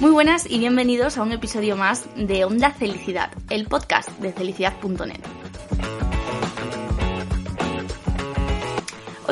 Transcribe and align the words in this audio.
Muy 0.00 0.12
buenas 0.12 0.48
y 0.48 0.60
bienvenidos 0.60 1.18
a 1.18 1.22
un 1.22 1.32
episodio 1.32 1.76
más 1.76 2.06
de 2.14 2.44
Onda 2.44 2.70
Felicidad, 2.70 3.32
el 3.50 3.66
podcast 3.66 4.08
de 4.20 4.32
felicidad.net. 4.32 5.47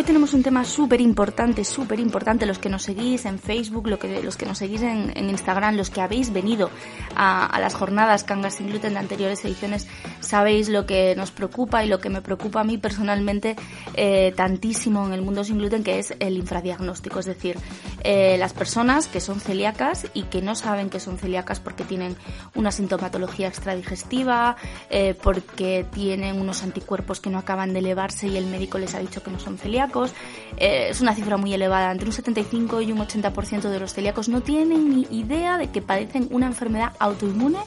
tenemos 0.06 0.32
un 0.34 0.42
tema 0.42 0.64
súper 0.64 1.00
importante, 1.00 1.64
súper 1.64 1.98
importante. 1.98 2.46
Los 2.46 2.58
que 2.58 2.68
nos 2.68 2.84
seguís 2.84 3.26
en 3.26 3.38
Facebook, 3.40 3.88
los 3.88 4.36
que 4.36 4.46
nos 4.46 4.58
seguís 4.58 4.82
en, 4.82 5.12
Instagram, 5.28 5.76
los 5.76 5.90
que 5.90 6.00
habéis 6.00 6.32
venido 6.32 6.70
a, 7.16 7.58
las 7.60 7.74
jornadas 7.74 8.22
Cangas 8.22 8.54
sin 8.54 8.68
gluten 8.68 8.94
de 8.94 9.00
anteriores 9.00 9.44
ediciones, 9.44 9.88
sabéis 10.20 10.68
lo 10.68 10.86
que 10.86 11.14
nos 11.16 11.32
preocupa 11.32 11.84
y 11.84 11.88
lo 11.88 11.98
que 11.98 12.08
me 12.08 12.22
preocupa 12.22 12.60
a 12.60 12.64
mí 12.64 12.78
personalmente 12.78 13.56
eh, 13.94 14.32
tantísimo 14.36 15.04
en 15.06 15.12
el 15.12 15.22
mundo 15.22 15.42
sin 15.42 15.58
gluten, 15.58 15.82
que 15.82 15.98
es 15.98 16.14
el 16.20 16.36
infradiagnóstico. 16.36 17.18
Es 17.18 17.26
decir, 17.26 17.58
eh, 18.04 18.36
las 18.38 18.52
personas 18.52 19.08
que 19.08 19.20
son 19.20 19.40
celíacas 19.40 20.06
y 20.14 20.22
que 20.22 20.40
no 20.40 20.54
saben 20.54 20.88
que 20.88 21.00
son 21.00 21.18
celíacas 21.18 21.58
porque 21.58 21.82
tienen 21.82 22.16
una 22.54 22.70
sintomatología 22.70 23.48
extradigestiva, 23.48 24.56
eh, 24.88 25.14
porque 25.20 25.84
tienen 25.92 26.40
unos 26.40 26.62
anticuerpos 26.62 27.20
que 27.20 27.28
no 27.28 27.38
acaban 27.38 27.72
de 27.72 27.80
elevarse 27.80 28.28
y 28.28 28.36
el 28.36 28.46
médico 28.46 28.78
les 28.78 28.94
ha 28.94 29.00
dicho 29.00 29.22
que 29.22 29.32
no 29.32 29.40
son 29.40 29.58
eh, 30.04 30.88
es 30.90 31.00
una 31.00 31.14
cifra 31.14 31.36
muy 31.36 31.52
elevada. 31.54 31.92
Entre 31.92 32.06
un 32.06 32.12
75 32.12 32.80
y 32.82 32.92
un 32.92 32.98
80% 32.98 33.68
de 33.68 33.80
los 33.80 33.94
celíacos 33.94 34.28
no 34.28 34.40
tienen 34.40 34.90
ni 34.90 35.06
idea 35.10 35.58
de 35.58 35.70
que 35.70 35.82
padecen 35.82 36.28
una 36.30 36.46
enfermedad 36.46 36.92
autoinmune, 36.98 37.58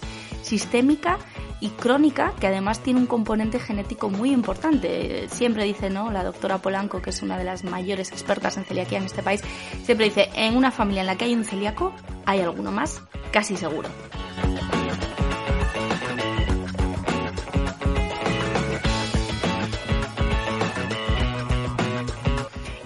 sistémica 0.42 1.18
y 1.62 1.70
crónica 1.70 2.34
que 2.40 2.48
además 2.48 2.80
tiene 2.80 3.00
un 3.00 3.06
componente 3.06 3.60
genético 3.60 4.10
muy 4.10 4.32
importante. 4.32 5.28
Siempre 5.30 5.66
dice, 5.66 5.90
¿no? 5.90 6.12
La 6.12 6.24
doctora 6.24 6.60
Polanco, 6.60 7.02
que 7.02 7.10
es 7.10 7.22
una 7.22 7.38
de 7.38 7.44
las 7.44 7.64
mayores 7.64 8.12
expertas 8.12 8.58
en 8.58 8.66
celiaquía 8.66 9.00
en 9.00 9.06
este 9.06 9.24
país, 9.24 9.42
siempre 9.84 10.06
dice, 10.06 10.30
en 10.36 10.56
una 10.56 10.72
familia 10.72 11.02
en 11.02 11.08
la 11.08 11.16
que 11.16 11.26
hay 11.26 11.34
un 11.34 11.44
celíaco, 11.44 11.94
hay 12.26 12.40
alguno 12.42 12.72
más, 12.72 13.02
casi 13.32 13.58
seguro. 13.58 13.90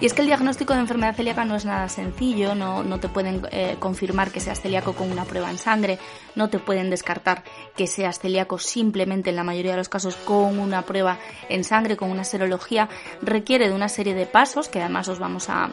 Y 0.04 0.06
es 0.06 0.12
que 0.12 0.20
el 0.20 0.26
diagnóstico 0.26 0.74
de 0.74 0.80
enfermedad 0.80 1.16
celíaca 1.16 1.46
no 1.46 1.56
es 1.56 1.64
nada 1.64 1.88
sencillo, 1.88 2.54
no, 2.54 2.84
no 2.84 3.00
te 3.00 3.08
pueden 3.08 3.40
eh, 3.50 3.76
confirmar 3.78 4.30
que 4.30 4.38
seas 4.38 4.60
celíaco 4.60 4.92
con 4.92 5.10
una 5.10 5.24
prueba 5.24 5.50
en 5.50 5.56
sangre, 5.56 5.98
no 6.34 6.50
te 6.50 6.58
pueden 6.58 6.90
descartar 6.90 7.42
que 7.74 7.86
seas 7.86 8.18
celíaco 8.18 8.58
simplemente 8.58 9.30
en 9.30 9.36
la 9.36 9.44
mayoría 9.44 9.70
de 9.70 9.78
los 9.78 9.88
casos 9.88 10.16
con 10.16 10.58
una 10.58 10.82
prueba 10.82 11.18
en 11.48 11.64
sangre, 11.64 11.96
con 11.96 12.10
una 12.10 12.24
serología, 12.24 12.90
requiere 13.22 13.66
de 13.66 13.74
una 13.74 13.88
serie 13.88 14.12
de 14.12 14.26
pasos 14.26 14.68
que 14.68 14.82
además 14.82 15.08
os 15.08 15.18
vamos 15.18 15.48
a, 15.48 15.70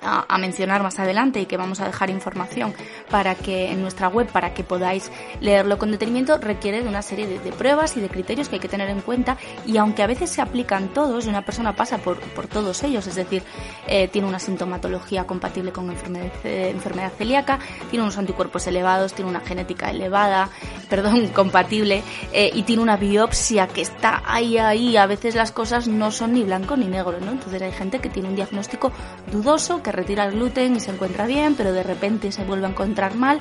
a, 0.00 0.38
mencionar 0.38 0.82
más 0.82 0.98
adelante 0.98 1.40
y 1.40 1.46
que 1.46 1.56
vamos 1.56 1.80
a 1.80 1.86
dejar 1.86 2.10
información 2.10 2.74
para 3.10 3.34
que 3.34 3.70
en 3.70 3.80
nuestra 3.82 4.08
web 4.08 4.26
para 4.26 4.54
que 4.54 4.64
podáis 4.64 5.10
leerlo 5.40 5.78
con 5.78 5.90
detenimiento 5.90 6.38
requiere 6.38 6.82
de 6.82 6.88
una 6.88 7.02
serie 7.02 7.26
de, 7.26 7.52
pruebas 7.52 7.96
y 7.96 8.00
de 8.00 8.08
criterios 8.08 8.48
que 8.48 8.56
hay 8.56 8.60
que 8.60 8.68
tener 8.68 8.88
en 8.88 9.00
cuenta 9.00 9.36
y 9.66 9.76
aunque 9.76 10.02
a 10.02 10.06
veces 10.06 10.30
se 10.30 10.40
aplican 10.42 10.88
todos 10.88 11.26
y 11.26 11.28
una 11.28 11.44
persona 11.44 11.76
pasa 11.76 11.98
por, 11.98 12.18
por 12.18 12.46
todos 12.46 12.82
ellos, 12.82 13.06
es 13.06 13.14
decir, 13.14 13.42
eh, 13.86 14.08
tiene 14.08 14.26
una 14.26 14.38
sintomatología 14.38 15.24
compatible 15.24 15.72
con 15.72 15.90
enfermedad, 15.90 16.32
eh, 16.44 16.70
enfermedad 16.70 17.12
celíaca, 17.16 17.58
tiene 17.90 18.02
unos 18.02 18.18
anticuerpos 18.18 18.66
elevados, 18.66 19.12
tiene 19.12 19.30
una 19.30 19.40
genética 19.40 19.90
elevada, 19.90 20.48
perdón, 20.90 21.28
compatible 21.28 22.02
eh, 22.32 22.50
y 22.52 22.62
tiene 22.62 22.82
una 22.82 22.96
biopsia 22.96 23.66
que 23.68 23.82
está 23.82 24.22
ahí, 24.24 24.58
ahí, 24.58 24.96
a 24.96 25.06
veces 25.06 25.34
las 25.34 25.52
cosas 25.52 25.88
no 25.88 26.10
son 26.10 26.32
ni 26.34 26.42
blanco 26.42 26.76
ni 26.76 26.86
negro, 26.86 27.18
¿no? 27.20 27.32
Entonces 27.32 27.60
hay 27.62 27.72
gente 27.72 27.98
que 28.00 28.08
tiene 28.08 28.28
un 28.28 28.36
diagnóstico 28.36 28.92
dudoso 29.30 29.81
que 29.82 29.92
retira 29.92 30.24
el 30.24 30.32
gluten 30.32 30.76
y 30.76 30.80
se 30.80 30.90
encuentra 30.90 31.26
bien, 31.26 31.54
pero 31.54 31.72
de 31.72 31.82
repente 31.82 32.32
se 32.32 32.44
vuelve 32.44 32.66
a 32.66 32.70
encontrar 32.70 33.14
mal. 33.14 33.40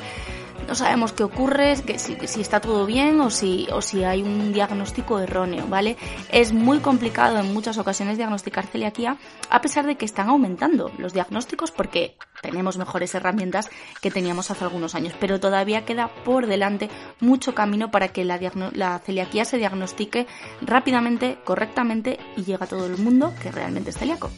No 0.67 0.75
sabemos 0.75 1.11
qué 1.11 1.23
ocurre, 1.23 1.75
si, 1.75 2.41
está 2.41 2.59
todo 2.59 2.85
bien 2.85 3.19
o 3.19 3.29
si, 3.29 3.67
o 3.73 3.81
si 3.81 4.03
hay 4.03 4.21
un 4.21 4.53
diagnóstico 4.53 5.19
erróneo, 5.19 5.65
¿vale? 5.67 5.97
Es 6.31 6.53
muy 6.53 6.79
complicado 6.79 7.39
en 7.39 7.53
muchas 7.53 7.77
ocasiones 7.77 8.17
diagnosticar 8.17 8.67
celiaquía, 8.67 9.17
a 9.49 9.61
pesar 9.61 9.85
de 9.85 9.95
que 9.95 10.05
están 10.05 10.29
aumentando 10.29 10.91
los 10.97 11.13
diagnósticos 11.13 11.71
porque 11.71 12.15
tenemos 12.41 12.77
mejores 12.77 13.13
herramientas 13.15 13.69
que 14.01 14.11
teníamos 14.11 14.51
hace 14.51 14.63
algunos 14.63 14.95
años, 14.95 15.13
pero 15.19 15.39
todavía 15.39 15.83
queda 15.83 16.09
por 16.23 16.47
delante 16.47 16.89
mucho 17.19 17.53
camino 17.53 17.91
para 17.91 18.09
que 18.09 18.23
la, 18.23 18.39
la 18.73 18.99
celiaquía 18.99 19.45
se 19.45 19.57
diagnostique 19.57 20.27
rápidamente, 20.61 21.37
correctamente 21.43 22.19
y 22.37 22.43
llegue 22.43 22.63
a 22.63 22.67
todo 22.67 22.85
el 22.85 22.97
mundo 22.97 23.33
que 23.41 23.51
realmente 23.51 23.89
es 23.89 23.97
celíaco. 23.97 24.29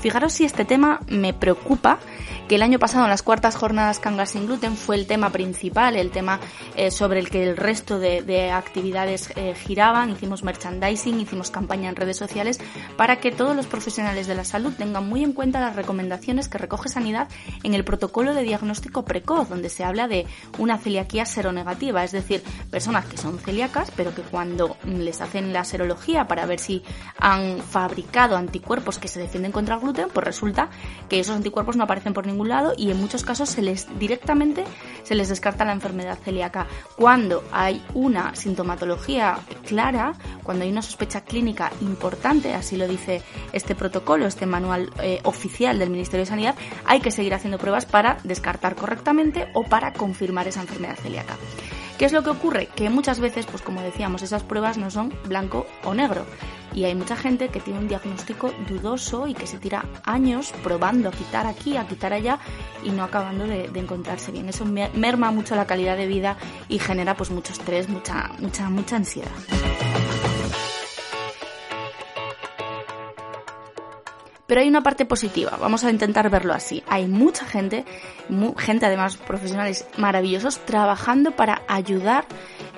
Fijaros 0.00 0.32
si 0.32 0.44
este 0.44 0.64
tema 0.64 1.00
me 1.08 1.34
preocupa 1.34 1.98
que 2.50 2.56
el 2.56 2.62
año 2.62 2.80
pasado 2.80 3.04
en 3.04 3.10
las 3.10 3.22
cuartas 3.22 3.54
jornadas 3.54 4.00
Cangas 4.00 4.30
sin 4.30 4.46
gluten 4.46 4.76
fue 4.76 4.96
el 4.96 5.06
tema 5.06 5.30
principal, 5.30 5.94
el 5.94 6.10
tema 6.10 6.40
eh, 6.74 6.90
sobre 6.90 7.20
el 7.20 7.30
que 7.30 7.44
el 7.48 7.56
resto 7.56 8.00
de, 8.00 8.50
actividades 8.50 9.30
eh, 9.36 9.54
giraban. 9.54 10.10
Hicimos 10.10 10.42
merchandising, 10.42 11.20
hicimos 11.20 11.52
campaña 11.52 11.88
en 11.88 11.94
redes 11.94 12.16
sociales 12.16 12.58
para 12.96 13.20
que 13.20 13.30
todos 13.30 13.54
los 13.54 13.68
profesionales 13.68 14.26
de 14.26 14.34
la 14.34 14.44
salud 14.44 14.72
tengan 14.76 15.08
muy 15.08 15.22
en 15.22 15.32
cuenta 15.32 15.60
las 15.60 15.76
recomendaciones 15.76 16.48
que 16.48 16.58
recoge 16.58 16.88
Sanidad 16.88 17.28
en 17.62 17.74
el 17.74 17.84
protocolo 17.84 18.34
de 18.34 18.42
diagnóstico 18.42 19.04
precoz, 19.04 19.48
donde 19.48 19.68
se 19.68 19.84
habla 19.84 20.08
de 20.08 20.26
una 20.58 20.76
celiaquía 20.76 21.26
seronegativa, 21.26 22.02
es 22.02 22.10
decir, 22.10 22.42
personas 22.68 23.04
que 23.04 23.16
son 23.16 23.38
celíacas, 23.38 23.92
pero 23.94 24.12
que 24.12 24.22
cuando 24.22 24.76
les 24.84 25.20
hacen 25.20 25.52
la 25.52 25.62
serología 25.62 26.26
para 26.26 26.46
ver 26.46 26.58
si 26.58 26.82
han 27.16 27.60
fabricado 27.60 28.36
anticuerpos 28.36 28.98
que 28.98 29.06
se 29.06 29.20
defienden 29.20 29.52
contra 29.52 29.76
el 29.76 29.82
gluten, 29.82 30.08
pues 30.12 30.26
resulta 30.26 30.68
que 31.08 31.20
esos 31.20 31.36
anticuerpos 31.36 31.76
no 31.76 31.84
aparecen 31.84 32.12
por 32.12 32.26
ningún 32.26 32.39
lado 32.48 32.72
y 32.76 32.90
en 32.90 33.00
muchos 33.00 33.24
casos 33.24 33.48
se 33.48 33.62
les 33.62 33.86
directamente 33.98 34.64
se 35.02 35.14
les 35.14 35.28
descarta 35.28 35.64
la 35.64 35.72
enfermedad 35.72 36.18
celíaca. 36.24 36.66
Cuando 36.96 37.42
hay 37.52 37.82
una 37.94 38.34
sintomatología 38.34 39.38
clara, 39.66 40.12
cuando 40.42 40.64
hay 40.64 40.70
una 40.70 40.82
sospecha 40.82 41.22
clínica 41.22 41.72
importante, 41.80 42.54
así 42.54 42.76
lo 42.76 42.86
dice 42.86 43.22
este 43.52 43.74
protocolo, 43.74 44.26
este 44.26 44.46
manual 44.46 44.90
eh, 45.02 45.20
oficial 45.24 45.78
del 45.78 45.90
Ministerio 45.90 46.22
de 46.22 46.30
Sanidad, 46.30 46.54
hay 46.84 47.00
que 47.00 47.10
seguir 47.10 47.34
haciendo 47.34 47.58
pruebas 47.58 47.86
para 47.86 48.18
descartar 48.24 48.76
correctamente 48.76 49.48
o 49.54 49.64
para 49.64 49.92
confirmar 49.92 50.46
esa 50.48 50.60
enfermedad 50.60 50.96
celíaca. 50.96 51.36
¿Qué 52.00 52.06
es 52.06 52.12
lo 52.12 52.22
que 52.22 52.30
ocurre? 52.30 52.66
Que 52.68 52.88
muchas 52.88 53.20
veces, 53.20 53.44
pues 53.44 53.60
como 53.60 53.82
decíamos, 53.82 54.22
esas 54.22 54.42
pruebas 54.42 54.78
no 54.78 54.90
son 54.90 55.12
blanco 55.26 55.66
o 55.84 55.92
negro. 55.92 56.24
Y 56.72 56.84
hay 56.84 56.94
mucha 56.94 57.14
gente 57.14 57.50
que 57.50 57.60
tiene 57.60 57.78
un 57.78 57.88
diagnóstico 57.88 58.54
dudoso 58.66 59.28
y 59.28 59.34
que 59.34 59.46
se 59.46 59.58
tira 59.58 59.84
años 60.04 60.54
probando 60.62 61.10
a 61.10 61.12
quitar 61.12 61.46
aquí, 61.46 61.76
a 61.76 61.86
quitar 61.86 62.14
allá 62.14 62.38
y 62.82 62.90
no 62.90 63.04
acabando 63.04 63.46
de, 63.46 63.66
encontrarse 63.74 64.32
bien. 64.32 64.48
Eso 64.48 64.64
merma 64.64 65.30
mucho 65.30 65.54
la 65.56 65.66
calidad 65.66 65.98
de 65.98 66.06
vida 66.06 66.38
y 66.70 66.78
genera 66.78 67.14
pues 67.18 67.30
mucho 67.30 67.52
estrés, 67.52 67.90
mucha, 67.90 68.30
mucha, 68.38 68.70
mucha 68.70 68.96
ansiedad. 68.96 69.28
Pero 74.50 74.62
hay 74.62 74.68
una 74.68 74.82
parte 74.82 75.04
positiva, 75.04 75.56
vamos 75.60 75.84
a 75.84 75.90
intentar 75.92 76.28
verlo 76.28 76.52
así. 76.52 76.82
Hay 76.88 77.06
mucha 77.06 77.46
gente, 77.46 77.84
gente 78.58 78.84
además 78.84 79.16
profesionales 79.16 79.86
maravillosos, 79.96 80.58
trabajando 80.66 81.30
para 81.30 81.62
ayudar 81.68 82.24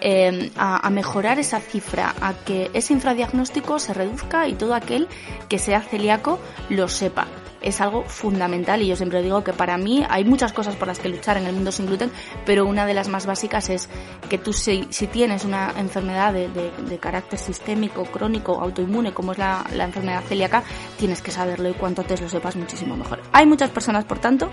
em, 0.02 0.50
a, 0.58 0.90
mejorar 0.90 1.38
esa 1.38 1.60
cifra, 1.60 2.14
a 2.20 2.34
que 2.34 2.70
ese 2.74 2.92
infradiagnóstico 2.92 3.78
se 3.78 3.94
reduzca 3.94 4.48
y 4.48 4.52
todo 4.52 4.74
aquel 4.74 5.08
que 5.48 5.58
sea 5.58 5.80
celíaco 5.80 6.38
lo 6.68 6.88
sepa 6.88 7.26
es 7.62 7.80
algo 7.80 8.04
fundamental 8.04 8.82
y 8.82 8.88
yo 8.88 8.96
siempre 8.96 9.22
digo 9.22 9.44
que 9.44 9.52
para 9.52 9.76
mí 9.76 10.04
hay 10.08 10.24
muchas 10.24 10.52
cosas 10.52 10.76
por 10.76 10.88
las 10.88 10.98
que 10.98 11.08
luchar 11.08 11.36
en 11.36 11.46
el 11.46 11.54
mundo 11.54 11.72
sin 11.72 11.86
gluten, 11.86 12.10
pero 12.44 12.66
una 12.66 12.86
de 12.86 12.94
las 12.94 13.08
más 13.08 13.26
básicas 13.26 13.70
es 13.70 13.88
que 14.28 14.38
tú 14.38 14.52
si, 14.52 14.86
tienes 15.12 15.44
una 15.44 15.72
enfermedad 15.76 16.32
de, 16.32 16.98
carácter 16.98 17.38
sistémico, 17.38 18.04
crónico, 18.04 18.60
autoinmune, 18.60 19.12
como 19.12 19.32
es 19.32 19.38
la, 19.38 19.64
enfermedad 19.74 20.22
celíaca, 20.22 20.62
tienes 20.98 21.22
que 21.22 21.30
saberlo 21.30 21.68
y 21.68 21.74
cuanto 21.74 22.02
antes 22.02 22.20
lo 22.20 22.28
sepas 22.28 22.56
muchísimo 22.56 22.96
mejor. 22.96 23.20
Hay 23.32 23.46
muchas 23.46 23.70
personas, 23.70 24.04
por 24.04 24.18
tanto, 24.18 24.50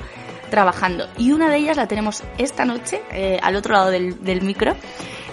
trabajando. 0.50 1.08
Y 1.18 1.32
una 1.32 1.50
de 1.50 1.58
ellas 1.58 1.78
la 1.78 1.88
tenemos 1.88 2.24
esta 2.38 2.66
noche, 2.66 3.02
eh, 3.12 3.40
al 3.42 3.56
otro 3.56 3.74
lado 3.74 3.92
del, 3.92 4.42
micro, 4.42 4.76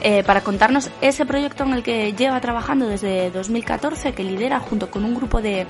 eh, 0.03 0.23
para 0.25 0.43
contarnos 0.43 0.91
ese 1.01 1.27
proyecto 1.27 1.65
en 1.65 1.73
el 1.73 1.83
que 1.83 2.13
lleva 2.13 2.41
trabajando 2.41 2.87
desde 2.87 3.31
2014, 3.31 4.13
que 4.13 4.25
lidera 4.25 4.61
junto 4.61 4.91
con 4.91 5.05
un 5.05 5.15
grupo 5.15 5.41
de, 5.41 5.67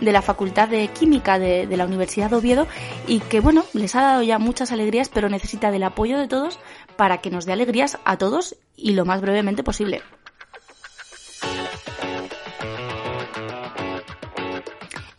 de 0.00 0.12
la 0.12 0.22
Facultad 0.22 0.68
de 0.68 0.88
Química 0.88 1.38
de, 1.38 1.66
la 1.76 1.86
Universidad 1.86 2.30
de 2.30 2.36
Oviedo 2.36 2.66
y 3.06 3.20
que, 3.20 3.40
bueno, 3.40 3.64
les 3.72 3.94
ha 3.94 4.02
dado 4.02 4.22
ya 4.22 4.38
muchas 4.38 4.72
alegrías, 4.72 5.08
pero 5.08 5.28
necesita 5.28 5.70
del 5.70 5.82
apoyo 5.82 6.18
de 6.18 6.28
todos 6.28 6.58
para 6.96 7.18
que 7.18 7.30
nos 7.30 7.46
dé 7.46 7.52
alegrías 7.52 7.98
a 8.04 8.18
todos 8.18 8.56
y 8.76 8.92
lo 8.92 9.04
más 9.04 9.20
brevemente 9.20 9.62
posible. 9.62 10.02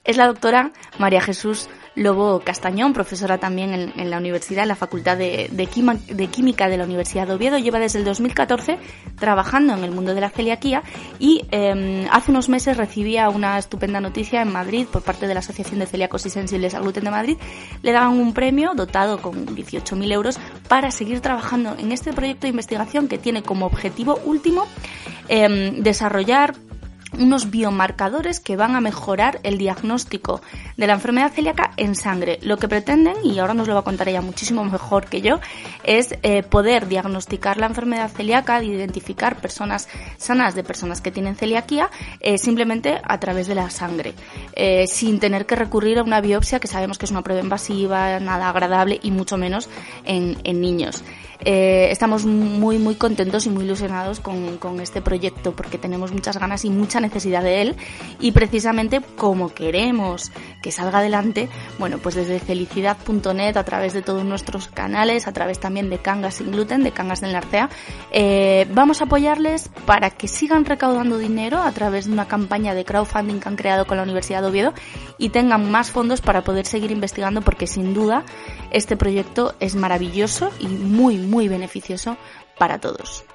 Es 0.03 0.17
la 0.17 0.27
doctora 0.27 0.71
María 0.97 1.21
Jesús 1.21 1.69
Lobo 1.95 2.39
Castañón, 2.39 2.93
profesora 2.93 3.37
también 3.37 3.91
en, 3.95 4.09
la 4.09 4.17
universidad, 4.17 4.63
en 4.63 4.69
la 4.69 4.75
Facultad 4.75 5.17
de, 5.17 5.67
Química 6.31 6.69
de 6.69 6.77
la 6.77 6.85
Universidad 6.85 7.27
de 7.27 7.33
Oviedo. 7.33 7.57
Lleva 7.57 7.79
desde 7.79 7.99
el 7.99 8.05
2014 8.05 8.77
trabajando 9.19 9.73
en 9.73 9.83
el 9.83 9.91
mundo 9.91 10.13
de 10.13 10.21
la 10.21 10.29
celiaquía 10.29 10.83
y 11.19 11.45
em, 11.51 12.07
hace 12.11 12.31
unos 12.31 12.47
meses 12.47 12.77
recibía 12.77 13.29
una 13.29 13.57
estupenda 13.57 13.99
noticia 13.99 14.41
en 14.41 14.51
Madrid 14.51 14.87
por 14.91 15.01
parte 15.01 15.27
de 15.27 15.33
la 15.33 15.41
Asociación 15.41 15.79
de 15.79 15.85
Celíacos 15.85 16.25
y 16.25 16.29
Sensibles 16.29 16.75
al 16.75 16.83
Gluten 16.83 17.03
de 17.03 17.11
Madrid. 17.11 17.37
Le 17.81 17.91
daban 17.91 18.17
un 18.17 18.33
premio 18.33 18.71
dotado 18.73 19.21
con 19.21 19.45
18.000 19.47 20.11
euros 20.13 20.39
para 20.69 20.91
seguir 20.91 21.19
trabajando 21.19 21.75
en 21.77 21.91
este 21.91 22.13
proyecto 22.13 22.43
de 22.43 22.49
investigación 22.49 23.09
que 23.09 23.17
tiene 23.17 23.43
como 23.43 23.65
objetivo 23.65 24.17
último 24.23 24.65
em, 25.27 25.83
desarrollar 25.83 26.55
unos 27.17 27.51
biomarcadores 27.51 28.39
que 28.39 28.55
van 28.55 28.75
a 28.75 28.81
mejorar 28.81 29.39
el 29.43 29.57
diagnóstico 29.57 30.41
de 30.77 30.87
la 30.87 30.93
enfermedad 30.93 31.31
celíaca 31.31 31.71
en 31.77 31.95
sangre. 31.95 32.39
Lo 32.41 32.57
que 32.57 32.67
pretenden, 32.67 33.15
y 33.23 33.39
ahora 33.39 33.53
nos 33.53 33.67
lo 33.67 33.73
va 33.73 33.81
a 33.81 33.83
contar 33.83 34.07
ella 34.09 34.21
muchísimo 34.21 34.63
mejor 34.63 35.05
que 35.05 35.21
yo, 35.21 35.39
es 35.83 36.15
eh, 36.23 36.43
poder 36.43 36.87
diagnosticar 36.87 37.57
la 37.57 37.67
enfermedad 37.67 38.09
celíaca, 38.09 38.63
identificar 38.63 39.37
personas 39.37 39.87
sanas 40.17 40.55
de 40.55 40.63
personas 40.63 41.01
que 41.01 41.11
tienen 41.11 41.35
celiaquía, 41.35 41.89
eh, 42.19 42.37
simplemente 42.37 43.01
a 43.03 43.19
través 43.19 43.47
de 43.47 43.55
la 43.55 43.69
sangre, 43.69 44.13
eh, 44.53 44.87
sin 44.87 45.19
tener 45.19 45.45
que 45.45 45.55
recurrir 45.55 45.99
a 45.99 46.03
una 46.03 46.21
biopsia 46.21 46.59
que 46.59 46.67
sabemos 46.67 46.97
que 46.97 47.05
es 47.05 47.11
una 47.11 47.23
prueba 47.23 47.41
invasiva, 47.41 48.19
nada 48.19 48.49
agradable 48.49 48.99
y 49.01 49.11
mucho 49.11 49.37
menos 49.37 49.69
en, 50.05 50.31
niños. 50.61 51.03
Estamos 51.43 52.25
muy, 52.25 52.77
muy 52.77 52.95
contentos 52.95 53.47
y 53.47 53.49
muy 53.49 53.63
ilusionados 53.63 54.19
con, 54.19 54.57
con, 54.57 54.79
este 54.79 55.01
proyecto 55.01 55.53
porque 55.53 55.79
tenemos 55.79 56.11
muchas 56.11 56.37
ganas 56.37 56.65
y 56.65 56.69
mucha 56.69 56.99
necesidad 57.01 57.43
de 57.43 57.61
él 57.61 57.75
y 58.19 58.31
precisamente 58.31 59.01
como 59.17 59.53
queremos 59.53 60.31
que 60.61 60.71
salga 60.71 60.99
adelante, 60.99 61.49
bueno, 61.79 61.97
pues 61.97 62.15
desde 62.15 62.39
felicidad.net, 62.39 63.57
a 63.57 63.63
través 63.63 63.93
de 63.93 64.01
todos 64.01 64.23
nuestros 64.23 64.67
canales, 64.67 65.27
a 65.27 65.33
través 65.33 65.59
también 65.59 65.89
de 65.89 65.97
Cangas 65.97 66.35
sin 66.35 66.51
gluten, 66.51 66.83
de 66.83 66.91
Cangas 66.91 67.21
del 67.21 67.33
Narcea, 67.33 67.69
eh, 68.11 68.67
vamos 68.73 69.01
a 69.01 69.05
apoyarles 69.05 69.69
para 69.85 70.11
que 70.11 70.27
sigan 70.27 70.65
recaudando 70.65 71.17
dinero 71.17 71.61
a 71.61 71.71
través 71.71 72.05
de 72.05 72.13
una 72.13 72.27
campaña 72.27 72.73
de 72.73 72.85
crowdfunding 72.85 73.39
que 73.39 73.49
han 73.49 73.55
creado 73.55 73.85
con 73.85 73.97
la 73.97 74.03
Universidad 74.03 74.41
de 74.41 74.47
Oviedo 74.47 74.73
y 75.17 75.29
tengan 75.29 75.69
más 75.71 75.91
fondos 75.91 76.21
para 76.21 76.43
poder 76.43 76.65
seguir 76.65 76.91
investigando 76.91 77.41
porque 77.41 77.67
sin 77.67 77.93
duda 77.93 78.23
este 78.71 78.95
proyecto 78.97 79.55
es 79.59 79.75
maravilloso 79.75 80.51
y 80.59 80.67
muy, 80.67 81.17
muy 81.17 81.47
beneficioso 81.47 82.17
para 82.57 82.79
todos. 82.79 83.25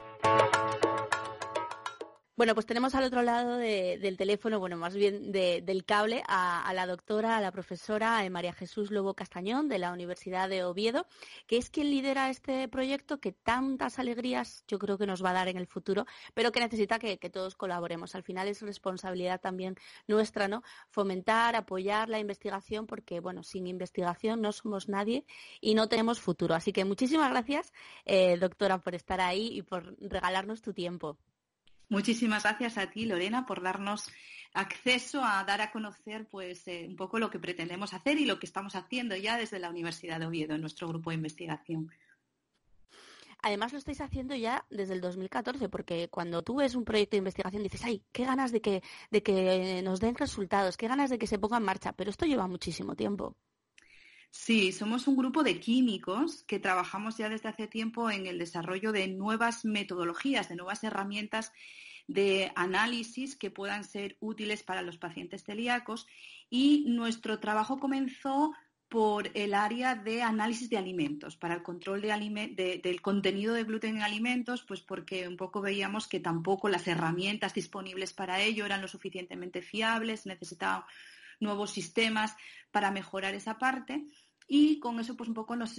Bueno, 2.36 2.52
pues 2.52 2.66
tenemos 2.66 2.94
al 2.94 3.04
otro 3.04 3.22
lado 3.22 3.56
del 3.56 4.16
teléfono, 4.18 4.60
bueno, 4.60 4.76
más 4.76 4.94
bien 4.94 5.32
del 5.32 5.84
cable, 5.86 6.22
a, 6.28 6.70
la 6.74 6.86
doctora, 6.86 7.38
a 7.38 7.40
la 7.40 7.50
profesora 7.50 8.22
eh, 8.26 8.28
María 8.28 8.52
Jesús 8.52 8.90
Lobo 8.90 9.14
Castañón 9.14 9.68
de 9.70 9.78
la 9.78 9.90
Universidad 9.90 10.46
de 10.50 10.62
Oviedo, 10.62 11.06
que 11.46 11.56
es 11.56 11.70
quien 11.70 11.90
lidera 11.90 12.28
este 12.28 12.68
proyecto 12.68 13.20
que 13.20 13.32
tantas 13.32 13.98
alegrías 13.98 14.64
yo 14.68 14.78
creo 14.78 14.98
que 14.98 15.06
nos 15.06 15.24
va 15.24 15.30
a 15.30 15.32
dar 15.32 15.48
en 15.48 15.56
el 15.56 15.66
futuro, 15.66 16.04
pero 16.34 16.52
que 16.52 16.60
necesita 16.60 16.98
que, 16.98 17.16
todos 17.30 17.56
colaboremos. 17.56 18.14
Al 18.14 18.22
final 18.22 18.48
es 18.48 18.60
responsabilidad 18.60 19.40
también 19.40 19.76
nuestra, 20.06 20.46
¿no? 20.46 20.62
Fomentar, 20.90 21.56
apoyar 21.56 22.10
la 22.10 22.18
investigación, 22.18 22.86
porque, 22.86 23.20
bueno, 23.20 23.44
sin 23.44 23.66
investigación 23.66 24.42
no 24.42 24.52
somos 24.52 24.90
nadie 24.90 25.24
y 25.62 25.74
no 25.74 25.88
tenemos 25.88 26.20
futuro. 26.20 26.54
Así 26.54 26.72
que 26.74 26.84
muchísimas 26.84 27.30
gracias, 27.30 27.72
eh, 28.04 28.36
doctora, 28.36 28.76
por 28.78 28.94
estar 28.94 29.22
ahí 29.22 29.48
y 29.52 29.62
por 29.62 29.96
regalarnos 30.00 30.60
tu 30.60 30.74
tiempo. 30.74 31.18
Muchísimas 31.88 32.42
gracias 32.42 32.78
a 32.78 32.90
ti, 32.90 33.06
Lorena, 33.06 33.46
por 33.46 33.62
darnos 33.62 34.10
acceso 34.52 35.22
a 35.22 35.44
dar 35.44 35.60
a 35.60 35.70
conocer 35.70 36.26
pues 36.28 36.66
eh, 36.66 36.86
un 36.88 36.96
poco 36.96 37.18
lo 37.18 37.30
que 37.30 37.38
pretendemos 37.38 37.94
hacer 37.94 38.18
y 38.18 38.24
lo 38.24 38.38
que 38.38 38.46
estamos 38.46 38.74
haciendo 38.74 39.14
ya 39.14 39.36
desde 39.36 39.58
la 39.58 39.70
Universidad 39.70 40.18
de 40.18 40.26
Oviedo 40.26 40.54
en 40.54 40.62
nuestro 40.62 40.88
grupo 40.88 41.10
de 41.10 41.16
investigación. 41.16 41.90
Además 43.42 43.72
lo 43.72 43.78
estáis 43.78 44.00
haciendo 44.00 44.34
ya 44.34 44.64
desde 44.70 44.94
el 44.94 45.00
2014, 45.00 45.68
porque 45.68 46.08
cuando 46.08 46.42
tú 46.42 46.56
ves 46.56 46.74
un 46.74 46.84
proyecto 46.84 47.12
de 47.12 47.18
investigación 47.18 47.62
dices, 47.62 47.84
ay, 47.84 48.02
qué 48.10 48.24
ganas 48.24 48.50
de 48.50 48.60
que, 48.60 48.82
de 49.10 49.22
que 49.22 49.82
nos 49.84 50.00
den 50.00 50.16
resultados, 50.16 50.76
qué 50.76 50.88
ganas 50.88 51.10
de 51.10 51.18
que 51.18 51.28
se 51.28 51.38
ponga 51.38 51.58
en 51.58 51.62
marcha, 51.62 51.92
pero 51.92 52.10
esto 52.10 52.26
lleva 52.26 52.48
muchísimo 52.48 52.96
tiempo. 52.96 53.36
Sí, 54.30 54.72
somos 54.72 55.08
un 55.08 55.16
grupo 55.16 55.42
de 55.42 55.58
químicos 55.60 56.44
que 56.44 56.58
trabajamos 56.58 57.16
ya 57.16 57.28
desde 57.28 57.48
hace 57.48 57.66
tiempo 57.66 58.10
en 58.10 58.26
el 58.26 58.38
desarrollo 58.38 58.92
de 58.92 59.08
nuevas 59.08 59.64
metodologías, 59.64 60.48
de 60.48 60.56
nuevas 60.56 60.84
herramientas 60.84 61.52
de 62.06 62.52
análisis 62.54 63.36
que 63.36 63.50
puedan 63.50 63.82
ser 63.84 64.16
útiles 64.20 64.62
para 64.62 64.82
los 64.82 64.98
pacientes 64.98 65.44
celíacos. 65.44 66.06
Y 66.48 66.84
nuestro 66.88 67.40
trabajo 67.40 67.80
comenzó 67.80 68.52
por 68.88 69.30
el 69.34 69.54
área 69.54 69.96
de 69.96 70.22
análisis 70.22 70.70
de 70.70 70.78
alimentos, 70.78 71.36
para 71.36 71.54
el 71.54 71.62
control 71.62 72.02
del 72.02 73.02
contenido 73.02 73.54
de 73.54 73.64
gluten 73.64 73.96
en 73.96 74.02
alimentos, 74.02 74.62
pues 74.62 74.80
porque 74.80 75.26
un 75.26 75.36
poco 75.36 75.60
veíamos 75.60 76.06
que 76.06 76.20
tampoco 76.20 76.68
las 76.68 76.86
herramientas 76.86 77.52
disponibles 77.52 78.12
para 78.12 78.40
ello 78.40 78.64
eran 78.64 78.82
lo 78.82 78.88
suficientemente 78.88 79.60
fiables, 79.60 80.24
necesitaban 80.26 80.84
nuevos 81.40 81.70
sistemas 81.70 82.36
para 82.70 82.90
mejorar 82.90 83.34
esa 83.34 83.58
parte 83.58 84.06
y 84.48 84.78
con 84.78 85.00
eso 85.00 85.16
pues 85.16 85.28
un 85.28 85.34
poco 85.34 85.56
nos, 85.56 85.78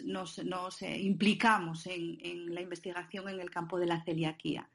eh, 0.81 0.99
implicamos 0.99 1.85
en, 1.87 2.53
la 2.53 2.61
investigación 2.61 3.29
en 3.29 3.39
el 3.39 3.49
campo 3.49 3.79
de 3.79 3.85
la 3.85 4.03
celiaquía. 4.03 4.69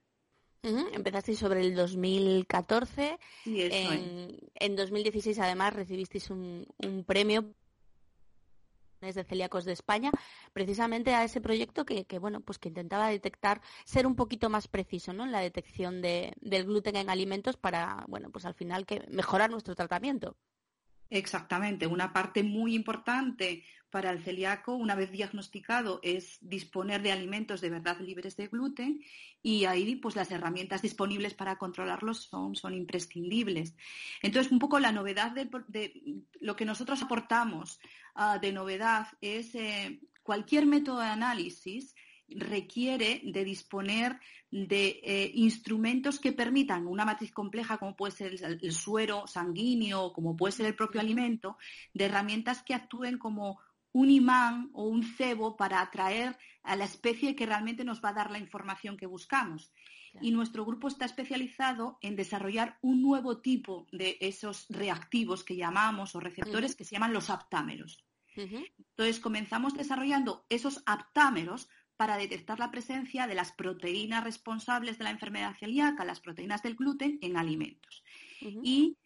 Empezasteis 0.62 1.40
sobre 1.40 1.60
el 1.60 1.74
2014. 1.74 3.18
en, 3.46 4.38
en, 4.54 4.76
2016 4.76 5.38
además 5.40 5.74
recibisteis 5.74 6.30
un, 6.30 6.66
premio 7.04 7.52
de 9.00 9.24
celíacos 9.24 9.64
de 9.64 9.72
España, 9.72 10.12
precisamente 10.52 11.12
a 11.14 11.24
ese 11.24 11.40
proyecto 11.40 11.84
que, 11.84 12.06
bueno, 12.20 12.40
pues 12.40 12.60
que 12.60 12.68
intentaba 12.68 13.08
detectar, 13.08 13.60
ser 13.84 14.06
un 14.06 14.14
poquito 14.14 14.48
más 14.48 14.68
preciso, 14.68 15.12
¿no? 15.12 15.24
En 15.24 15.32
la 15.32 15.40
detección 15.40 16.00
de, 16.00 16.32
del 16.40 16.66
gluten 16.66 16.94
en 16.94 17.10
alimentos 17.10 17.56
para, 17.56 18.04
bueno, 18.06 18.30
pues 18.30 18.44
al 18.44 18.54
final 18.54 18.86
que 18.86 19.04
mejorar 19.10 19.50
nuestro 19.50 19.74
tratamiento. 19.74 20.36
Exactamente, 21.14 21.86
una 21.86 22.14
parte 22.14 22.42
muy 22.42 22.74
importante 22.74 23.64
para 23.90 24.10
el 24.10 24.22
celíaco, 24.22 24.74
una 24.74 24.94
vez 24.94 25.12
diagnosticado, 25.12 26.00
es 26.02 26.38
disponer 26.40 27.02
de 27.02 27.12
alimentos 27.12 27.60
de 27.60 27.68
verdad 27.68 28.00
libres 28.00 28.34
de 28.38 28.46
gluten 28.46 29.02
y 29.42 29.66
ahí 29.66 29.96
pues 29.96 30.16
las 30.16 30.30
herramientas 30.30 30.80
disponibles 30.80 31.34
para 31.34 31.58
controlarlos 31.58 32.22
son, 32.22 32.56
son 32.56 32.72
imprescindibles. 32.72 33.74
Entonces, 34.22 34.50
un 34.50 34.58
poco 34.58 34.80
la 34.80 34.90
novedad 34.90 35.32
de, 35.32 35.92
lo 36.40 36.56
que 36.56 36.64
nosotros 36.64 37.02
aportamos 37.02 37.78
ah, 38.14 38.38
de 38.38 38.52
novedad 38.52 39.08
es 39.20 39.54
eh, 39.54 40.00
cualquier 40.22 40.64
método 40.64 41.00
de 41.00 41.08
análisis 41.08 41.94
requiere 42.28 43.20
de 43.24 43.44
disponer 43.44 44.18
de 44.50 45.00
eh, 45.02 45.30
instrumentos 45.34 46.18
que 46.20 46.32
permitan 46.32 46.86
una 46.86 47.04
matriz 47.04 47.32
compleja 47.32 47.78
como 47.78 47.96
puede 47.96 48.12
ser 48.12 48.34
el, 48.42 48.72
suero 48.72 49.26
sanguíneo, 49.26 50.12
como 50.12 50.36
puede 50.36 50.52
ser 50.52 50.66
el 50.66 50.74
propio 50.74 51.00
alimento, 51.00 51.56
de 51.94 52.04
herramientas 52.04 52.62
que 52.62 52.74
actúen 52.74 53.18
como 53.18 53.60
un 53.92 54.10
imán 54.10 54.70
o 54.74 54.84
un 54.84 55.02
cebo 55.04 55.56
para 55.56 55.80
atraer 55.80 56.36
a 56.62 56.76
la 56.76 56.84
especie 56.84 57.34
que 57.34 57.46
realmente 57.46 57.84
nos 57.84 58.02
va 58.02 58.10
a 58.10 58.14
dar 58.14 58.30
la 58.30 58.38
información 58.38 58.96
que 58.96 59.06
buscamos. 59.06 59.72
Y 60.20 60.30
nuestro 60.30 60.66
grupo 60.66 60.88
está 60.88 61.06
especializado 61.06 61.98
en 62.02 62.16
desarrollar 62.16 62.78
un 62.82 63.00
nuevo 63.00 63.38
tipo 63.40 63.86
de 63.92 64.18
esos 64.20 64.66
reactivos 64.68 65.42
que 65.42 65.56
llamamos 65.56 66.14
o 66.14 66.20
receptores 66.20 66.76
que 66.76 66.84
se 66.84 66.94
llaman 66.94 67.14
los 67.14 67.30
aptámeros. 67.30 68.04
Entonces 68.36 69.20
comenzamos 69.20 69.74
desarrollando 69.74 70.44
esos 70.48 70.82
aptámeros 70.86 71.68
para 72.02 72.16
detectar 72.16 72.58
la 72.58 72.72
presencia 72.72 73.28
de 73.28 73.36
las 73.36 73.52
proteínas 73.52 74.24
responsables 74.24 74.98
de 74.98 75.04
la 75.04 75.10
enfermedad 75.10 75.54
celíaca, 75.56 76.04
las 76.04 76.18
proteínas 76.18 76.60
del 76.60 76.74
gluten, 76.74 77.20
en 77.22 77.36
alimentos. 77.36 78.02
Y 78.40 78.98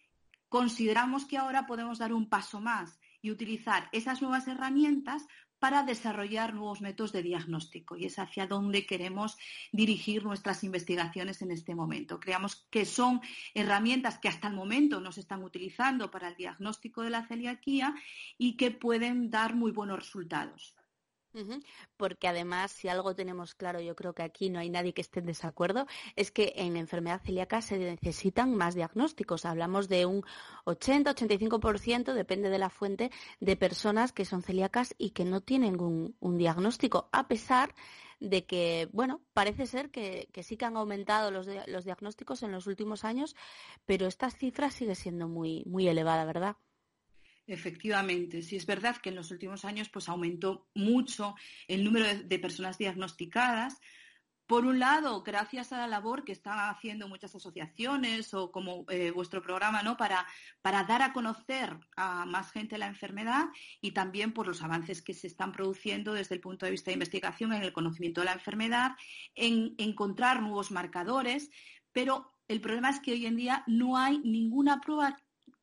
consideramos 0.48 1.26
que 1.26 1.36
ahora 1.36 1.66
podemos 1.66 1.98
dar 1.98 2.14
un 2.14 2.30
paso 2.30 2.58
más 2.58 2.98
y 3.20 3.30
utilizar 3.30 3.90
esas 3.92 4.22
nuevas 4.22 4.48
herramientas 4.48 5.26
para 5.58 5.82
desarrollar 5.82 6.54
nuevos 6.54 6.80
métodos 6.80 7.12
de 7.12 7.22
diagnóstico 7.22 7.98
y 7.98 8.06
es 8.06 8.18
hacia 8.18 8.46
donde 8.46 8.86
queremos 8.86 9.36
dirigir 9.72 10.24
nuestras 10.24 10.64
investigaciones 10.64 11.42
en 11.42 11.50
este 11.50 11.74
momento. 11.74 12.18
Creemos 12.18 12.66
que 12.70 12.86
son 12.86 13.20
herramientas 13.52 14.18
que 14.18 14.28
hasta 14.28 14.48
el 14.48 14.54
momento 14.54 15.02
no 15.02 15.12
se 15.12 15.20
están 15.20 15.44
utilizando 15.44 16.10
para 16.10 16.28
el 16.28 16.36
diagnóstico 16.36 17.02
de 17.02 17.10
la 17.10 17.26
celiaquía 17.26 17.94
y 18.38 18.56
que 18.56 18.70
pueden 18.70 19.30
dar 19.30 19.54
muy 19.54 19.70
buenos 19.70 19.98
resultados. 19.98 20.75
Porque 21.96 22.28
además, 22.28 22.72
si 22.72 22.88
algo 22.88 23.14
tenemos 23.14 23.54
claro, 23.54 23.80
yo 23.80 23.94
creo 23.94 24.14
que 24.14 24.22
aquí 24.22 24.50
no 24.50 24.58
hay 24.58 24.70
nadie 24.70 24.94
que 24.94 25.00
esté 25.00 25.20
en 25.20 25.26
desacuerdo, 25.26 25.86
es 26.14 26.30
que 26.30 26.52
en 26.56 26.76
enfermedad 26.76 27.20
celíaca 27.22 27.62
se 27.62 27.78
necesitan 27.78 28.54
más 28.54 28.74
diagnósticos. 28.74 29.44
Hablamos 29.44 29.88
de 29.88 30.06
un 30.06 30.22
80-85%, 30.64 32.14
depende 32.14 32.48
de 32.50 32.58
la 32.58 32.70
fuente, 32.70 33.10
de 33.40 33.56
personas 33.56 34.12
que 34.12 34.24
son 34.24 34.42
celíacas 34.42 34.94
y 34.98 35.10
que 35.10 35.24
no 35.24 35.40
tienen 35.40 35.80
un, 35.80 36.38
diagnóstico, 36.38 37.08
a 37.12 37.28
pesar 37.28 37.74
de 38.20 38.46
que, 38.46 38.88
bueno, 38.92 39.20
parece 39.32 39.66
ser 39.66 39.90
que, 39.90 40.28
sí 40.42 40.56
que 40.56 40.64
han 40.64 40.76
aumentado 40.76 41.30
los, 41.30 41.46
los 41.66 41.84
diagnósticos 41.84 42.42
en 42.42 42.52
los 42.52 42.66
últimos 42.66 43.04
años, 43.04 43.36
pero 43.84 44.06
esta 44.06 44.30
cifra 44.30 44.70
sigue 44.70 44.94
siendo 44.94 45.28
muy, 45.28 45.64
muy 45.66 45.88
elevada, 45.88 46.24
¿verdad? 46.24 46.56
Efectivamente, 47.48 48.42
sí 48.42 48.56
es 48.56 48.66
verdad 48.66 48.96
que 48.96 49.10
en 49.10 49.14
los 49.14 49.30
últimos 49.30 49.64
años 49.64 49.88
pues 49.88 50.08
aumentó 50.08 50.66
mucho 50.74 51.36
el 51.68 51.84
número 51.84 52.06
de, 52.06 52.38
personas 52.40 52.76
diagnosticadas. 52.76 53.80
Por 54.48 54.64
un 54.64 54.80
lado, 54.80 55.22
gracias 55.22 55.72
a 55.72 55.78
la 55.78 55.86
labor 55.86 56.24
que 56.24 56.32
están 56.32 56.58
haciendo 56.70 57.08
muchas 57.08 57.34
asociaciones 57.36 58.34
o 58.34 58.50
como 58.50 58.84
eh, 58.88 59.12
vuestro 59.12 59.42
programa, 59.42 59.82
¿no? 59.82 59.96
Para, 59.96 60.26
para 60.60 60.82
dar 60.84 61.02
a 61.02 61.12
conocer 61.12 61.78
a 61.96 62.26
más 62.26 62.50
gente 62.50 62.78
la 62.78 62.86
enfermedad 62.88 63.46
y 63.80 63.92
también 63.92 64.32
por 64.32 64.48
los 64.48 64.62
avances 64.62 65.00
que 65.02 65.14
se 65.14 65.28
están 65.28 65.52
produciendo 65.52 66.14
desde 66.14 66.34
el 66.34 66.40
punto 66.40 66.66
de 66.66 66.72
vista 66.72 66.90
de 66.90 66.94
investigación 66.94 67.52
en 67.52 67.62
el 67.62 67.72
conocimiento 67.72 68.22
de 68.22 68.26
la 68.26 68.32
enfermedad, 68.32 68.92
en 69.36 69.74
encontrar 69.78 70.42
nuevos 70.42 70.72
marcadores, 70.72 71.50
pero 71.92 72.32
el 72.48 72.60
problema 72.60 72.90
es 72.90 73.00
que 73.00 73.12
hoy 73.12 73.26
en 73.26 73.36
día 73.36 73.64
no 73.66 73.96
hay 73.96 74.18
ninguna 74.18 74.80
prueba 74.80 75.16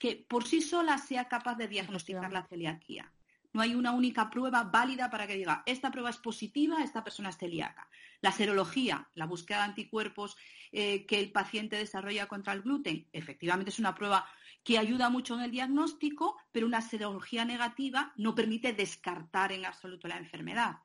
que 0.04 0.18
por 0.18 0.46
sí 0.46 0.60
sola 0.60 0.98
sea 0.98 1.30
capaz 1.30 1.56
de 1.56 1.70
diagnosticar 1.70 2.30
la 2.34 2.44
celiaquía. 2.44 3.10
No 3.54 3.62
hay 3.62 3.74
una 3.74 3.94
única 3.94 4.30
prueba 4.30 4.66
válida 4.66 5.10
para 5.10 5.26
que 5.28 5.38
diga, 5.38 5.64
esta 5.66 5.92
prueba 5.92 6.10
es 6.10 6.18
positiva, 6.18 6.84
esta 6.84 7.06
persona 7.06 7.30
es 7.30 7.38
celíaca. 7.38 7.88
La 8.20 8.34
serología, 8.34 9.08
la 9.14 9.28
búsqueda 9.28 9.60
de 9.60 9.64
anticuerpos 9.64 10.36
eh, 10.74 11.06
que 11.06 11.22
el 11.22 11.32
paciente 11.32 11.78
desarrolla 11.78 12.28
contra 12.28 12.52
el 12.52 12.64
gluten, 12.64 13.08
efectivamente 13.14 13.70
es 13.70 13.80
una 13.80 13.96
prueba 13.96 14.28
que 14.62 14.78
ayuda 14.78 15.10
mucho 15.10 15.36
en 15.36 15.42
el 15.46 15.52
diagnóstico, 15.52 16.36
pero 16.52 16.68
una 16.68 16.82
serología 16.82 17.46
negativa 17.46 18.12
no 18.18 18.36
permite 18.36 18.74
descartar 18.74 19.54
en 19.54 19.66
absoluto 19.66 20.10
la 20.10 20.18
enfermedad. 20.18 20.80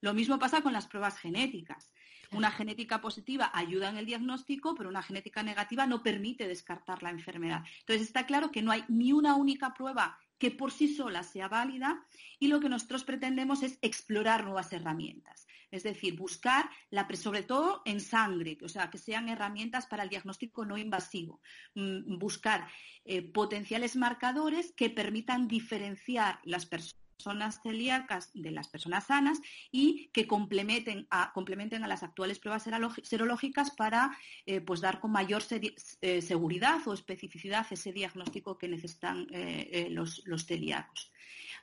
Lo 0.00 0.14
mismo 0.14 0.38
pasa 0.38 0.62
con 0.62 0.72
las 0.72 0.86
pruebas 0.86 1.18
genéticas. 1.18 1.92
Una 2.32 2.50
genética 2.50 3.00
positiva 3.00 3.50
ayuda 3.52 3.88
en 3.88 3.96
el 3.96 4.06
diagnóstico, 4.06 4.74
pero 4.76 4.88
una 4.88 5.02
genética 5.02 5.42
negativa 5.42 5.86
no 5.86 6.02
permite 6.02 6.46
descartar 6.46 7.02
la 7.02 7.10
enfermedad. 7.10 7.64
Entonces 7.80 8.06
está 8.06 8.24
claro 8.24 8.52
que 8.52 8.62
no 8.62 8.70
hay 8.70 8.84
ni 8.88 9.12
una 9.12 9.34
única 9.34 9.74
prueba 9.74 10.18
que 10.38 10.50
por 10.50 10.72
sí 10.72 10.94
sola 10.94 11.22
sea 11.22 11.48
válida 11.48 12.04
y 12.38 12.48
lo 12.48 12.60
que 12.60 12.68
nosotros 12.68 13.04
pretendemos 13.04 13.62
es 13.62 13.78
explorar 13.82 14.44
nuevas 14.44 14.72
herramientas. 14.72 15.46
Es 15.70 15.82
decir, 15.82 16.16
buscar, 16.16 16.70
sobre 17.14 17.42
todo 17.42 17.82
en 17.84 18.00
sangre, 18.00 18.58
o 18.62 18.68
sea, 18.68 18.90
que 18.90 18.98
sean 18.98 19.28
herramientas 19.28 19.86
para 19.86 20.02
el 20.02 20.08
diagnóstico 20.08 20.64
no 20.64 20.78
invasivo. 20.78 21.40
Mm, 21.74 22.18
buscar 22.18 22.68
eh, 23.04 23.22
potenciales 23.22 23.96
marcadores 23.96 24.72
que 24.72 24.88
permitan 24.90 25.46
diferenciar 25.46 26.40
las 26.44 26.64
personas 26.64 27.09
personas 27.20 27.60
celíacas 27.62 28.30
de 28.32 28.50
las 28.50 28.68
personas 28.68 29.04
sanas 29.08 29.38
y 29.70 30.08
que 30.14 30.26
complementen 30.26 31.06
a, 31.10 31.32
complementen 31.34 31.84
a 31.84 31.86
las 31.86 32.02
actuales 32.02 32.38
pruebas 32.38 32.66
serológicas 33.02 33.70
para 33.72 34.16
eh, 34.46 34.62
pues 34.62 34.80
dar 34.80 35.00
con 35.00 35.12
mayor 35.12 35.42
eh, 35.50 36.22
seguridad 36.22 36.80
o 36.86 36.94
especificidad 36.94 37.66
ese 37.70 37.92
diagnóstico 37.92 38.56
que 38.56 38.68
necesitan 38.68 39.26
eh, 39.32 39.88
los, 39.90 40.22
los 40.24 40.46
celíacos. 40.46 41.12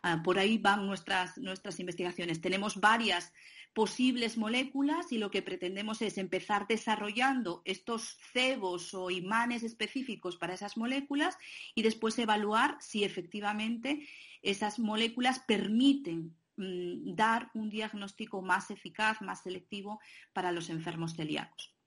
Ah, 0.04 0.22
por 0.24 0.38
ahí 0.38 0.60
van 0.60 0.86
nuestras, 0.86 1.40
nuestras 1.40 1.80
investigaciones. 1.80 2.40
Tenemos 2.40 2.80
varias 2.80 3.34
posibles 3.78 4.38
moléculas 4.38 5.12
y 5.12 5.20
lo 5.20 5.30
que 5.30 5.44
pretendemos 5.44 6.02
es 6.02 6.18
empezar 6.18 6.66
desarrollando 6.68 7.62
estos 7.64 8.18
cebos 8.34 8.96
o 8.96 9.12
imanes 9.12 9.62
específicos 9.62 10.36
para 10.36 10.56
esas 10.56 10.78
moléculas 10.78 11.38
y 11.76 11.84
después 11.84 12.18
evaluar 12.18 12.78
si 12.80 13.04
efectivamente 13.04 14.08
esas 14.42 14.80
moléculas 14.80 15.40
permiten 15.40 16.36
mm, 16.58 17.16
dar 17.16 17.50
un 17.54 17.70
diagnóstico 17.70 18.42
más 18.42 18.72
eficaz, 18.72 19.22
más 19.22 19.44
selectivo 19.44 20.00
para 20.34 20.52
los 20.52 20.70
enfermos 20.70 21.16
celíacos. 21.16 21.78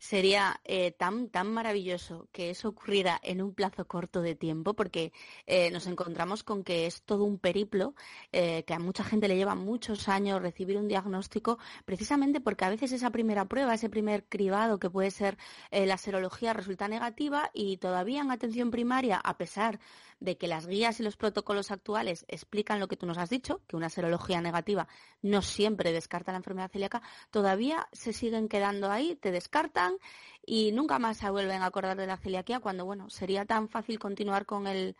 Sería 0.00 0.62
eh, 0.64 0.92
tan, 0.92 1.28
tan 1.28 1.52
maravilloso 1.52 2.26
que 2.32 2.48
eso 2.48 2.70
ocurriera 2.70 3.20
en 3.22 3.42
un 3.42 3.52
plazo 3.54 3.86
corto 3.86 4.22
de 4.22 4.34
tiempo, 4.34 4.72
porque 4.72 5.12
eh, 5.46 5.70
nos 5.70 5.86
encontramos 5.86 6.42
con 6.42 6.64
que 6.64 6.86
es 6.86 7.02
todo 7.02 7.24
un 7.24 7.38
periplo, 7.38 7.94
eh, 8.32 8.64
que 8.64 8.72
a 8.72 8.78
mucha 8.78 9.04
gente 9.04 9.28
le 9.28 9.36
lleva 9.36 9.54
muchos 9.54 10.08
años 10.08 10.40
recibir 10.40 10.78
un 10.78 10.88
diagnóstico, 10.88 11.58
precisamente 11.84 12.40
porque 12.40 12.64
a 12.64 12.70
veces 12.70 12.92
esa 12.92 13.10
primera 13.10 13.44
prueba, 13.44 13.74
ese 13.74 13.90
primer 13.90 14.24
cribado 14.24 14.78
que 14.78 14.88
puede 14.88 15.10
ser 15.10 15.36
la 15.70 15.98
serología 15.98 16.54
resulta 16.54 16.88
negativa 16.88 17.50
y 17.52 17.76
todavía 17.76 18.22
en 18.22 18.30
atención 18.30 18.70
primaria, 18.70 19.18
a 19.18 19.36
pesar 19.36 19.80
de 20.20 20.36
que 20.36 20.46
las 20.46 20.66
guías 20.66 21.00
y 21.00 21.02
los 21.02 21.16
protocolos 21.16 21.70
actuales 21.70 22.24
explican 22.28 22.78
lo 22.78 22.88
que 22.88 22.96
tú 22.96 23.06
nos 23.06 23.18
has 23.18 23.30
dicho, 23.30 23.62
que 23.66 23.76
una 23.76 23.88
serología 23.88 24.40
negativa 24.40 24.86
no 25.22 25.42
siempre 25.42 25.92
descarta 25.92 26.32
la 26.32 26.38
enfermedad 26.38 26.70
celíaca, 26.70 27.02
todavía 27.30 27.88
se 27.92 28.12
siguen 28.12 28.48
quedando 28.48 28.90
ahí, 28.90 29.16
te 29.16 29.30
descartan 29.32 29.96
y 30.44 30.72
nunca 30.72 30.98
más 30.98 31.18
se 31.18 31.30
vuelven 31.30 31.62
a 31.62 31.66
acordar 31.66 31.96
de 31.96 32.06
la 32.06 32.18
celiaquía 32.18 32.60
cuando, 32.60 32.84
bueno, 32.84 33.10
sería 33.10 33.44
tan 33.44 33.68
fácil 33.68 33.98
continuar 33.98 34.46
con 34.46 34.66
el 34.66 34.96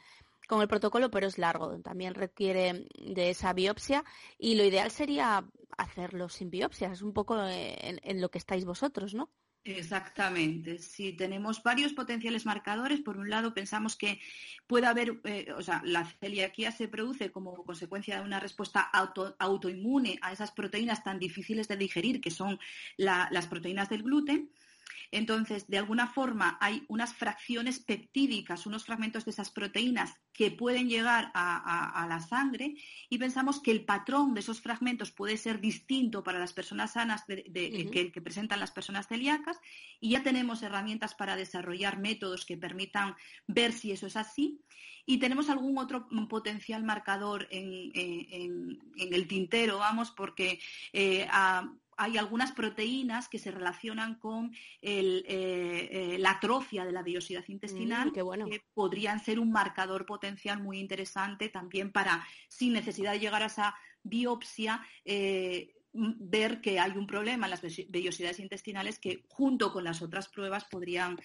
con 0.49 0.61
el 0.62 0.69
protocolo, 0.69 1.12
pero 1.12 1.29
es 1.29 1.39
largo. 1.39 1.79
También 1.81 2.15
requiere 2.15 2.89
de 2.99 3.31
esa 3.31 3.53
biopsia 3.53 4.05
y 4.37 4.57
lo 4.57 4.65
ideal 4.65 4.91
sería 4.91 5.45
hacerlo 5.79 6.29
sin 6.29 6.50
biopsia. 6.50 6.91
Es 6.91 7.03
un 7.03 7.12
poco 7.12 7.41
en, 7.47 8.00
en 8.03 8.21
lo 8.21 8.31
que 8.31 8.39
estáis 8.39 8.65
vosotros, 8.65 9.15
¿no? 9.15 9.31
Exactamente. 9.64 10.79
Si 10.79 11.12
tenemos 11.12 11.62
varios 11.62 11.93
potenciales 11.93 12.47
marcadores, 12.47 13.00
por 13.00 13.19
un 13.19 13.29
lado 13.29 13.52
pensamos 13.52 13.95
que 13.95 14.19
puede 14.67 14.87
haber, 14.87 15.21
eh, 15.25 15.52
o 15.55 15.61
sea, 15.62 15.83
la 15.85 16.07
celiaquía 16.07 16.73
se 16.73 16.88
produce 16.88 17.31
como 17.31 17.62
consecuencia 17.64 18.17
de 18.17 18.25
una 18.25 18.40
respuesta 18.40 18.81
autoinmune 19.38 20.19
a 20.23 20.33
esas 20.33 20.50
proteínas 20.52 21.05
tan 21.05 21.19
difíciles 21.19 21.69
de 21.69 21.76
digerir, 21.76 22.23
que 22.23 22.31
son 22.31 22.59
las 22.97 23.47
proteínas 23.49 23.90
del 23.90 24.02
gluten. 24.02 24.50
Entonces, 25.12 25.67
de 25.67 25.79
alguna 25.79 26.07
forma, 26.07 26.57
hay 26.61 26.85
unas 26.88 27.14
fracciones 27.14 27.81
peptídicas, 27.81 28.67
unos 28.67 28.85
fragmentos 28.85 29.25
de 29.25 29.33
esas 29.33 29.50
proteínas 29.50 30.14
que 30.33 30.50
pueden 30.50 30.88
llegar 30.88 31.33
a, 31.35 32.07
la 32.09 32.21
sangre 32.21 32.75
y 33.09 33.19
pensamos 33.19 33.61
que 33.61 33.73
el 33.73 33.85
patrón 33.85 34.35
de 34.35 34.40
esos 34.40 34.61
fragmentos 34.61 35.11
puede 35.11 35.37
ser 35.37 35.61
distinto 35.61 36.23
para 36.23 36.38
las 36.38 36.52
personas 36.52 36.93
sanas 36.93 37.26
de, 37.26 37.43
que, 37.93 38.12
que, 38.12 38.21
presentan 38.21 38.61
las 38.61 38.71
personas 38.71 39.09
celíacas 39.09 39.59
y 40.00 40.11
ya 40.11 40.23
tenemos 40.23 40.62
herramientas 40.62 41.14
para 41.14 41.37
desarrollar 41.37 41.99
métodos 41.99 42.47
que 42.47 42.57
permitan 42.57 43.14
ver 43.47 43.73
si 43.73 43.93
eso 43.93 44.07
es 44.07 44.17
así. 44.17 44.61
Y 45.07 45.19
tenemos 45.19 45.50
algún 45.50 45.76
otro 45.79 46.09
potencial 46.29 46.85
marcador 46.85 47.49
en, 47.50 48.79
el 48.97 49.26
tintero, 49.26 49.79
vamos, 49.79 50.12
porque 50.12 50.61
eh, 50.93 51.26
hay 52.00 52.16
algunas 52.16 52.52
proteínas 52.52 53.28
que 53.28 53.38
se 53.38 53.50
relacionan 53.50 54.14
con 54.14 54.54
eh, 54.80 55.23
eh, 55.26 56.16
la 56.19 56.30
atrofia 56.30 56.87
de 56.87 56.92
la 56.92 57.02
vellosidad 57.02 57.45
intestinal 57.49 58.09
mm, 58.09 58.12
que 58.12 58.62
podrían 58.73 59.23
ser 59.23 59.38
un 59.38 59.52
marcador 59.52 60.07
potencial 60.07 60.62
muy 60.62 60.78
interesante 60.78 61.50
también 61.50 61.92
para, 61.92 62.26
sin 62.49 62.73
necesidad 62.73 63.12
de 63.12 63.21
llegar 63.21 63.42
a 63.42 63.47
esa 63.47 63.75
biopsia, 64.02 64.80
eh, 65.04 65.75
ver 65.92 66.62
que 66.62 66.80
hay 66.80 66.92
un 66.92 67.07
problema 67.07 67.47
en 67.47 67.50
las 67.50 67.61
vellosidades 67.61 68.40
intestinales 68.40 68.99
que 68.99 69.25
junto 69.28 69.71
con 69.71 69.85
las 69.85 70.00
otras 70.00 70.28
pruebas 70.28 70.64
podrían 70.64 71.21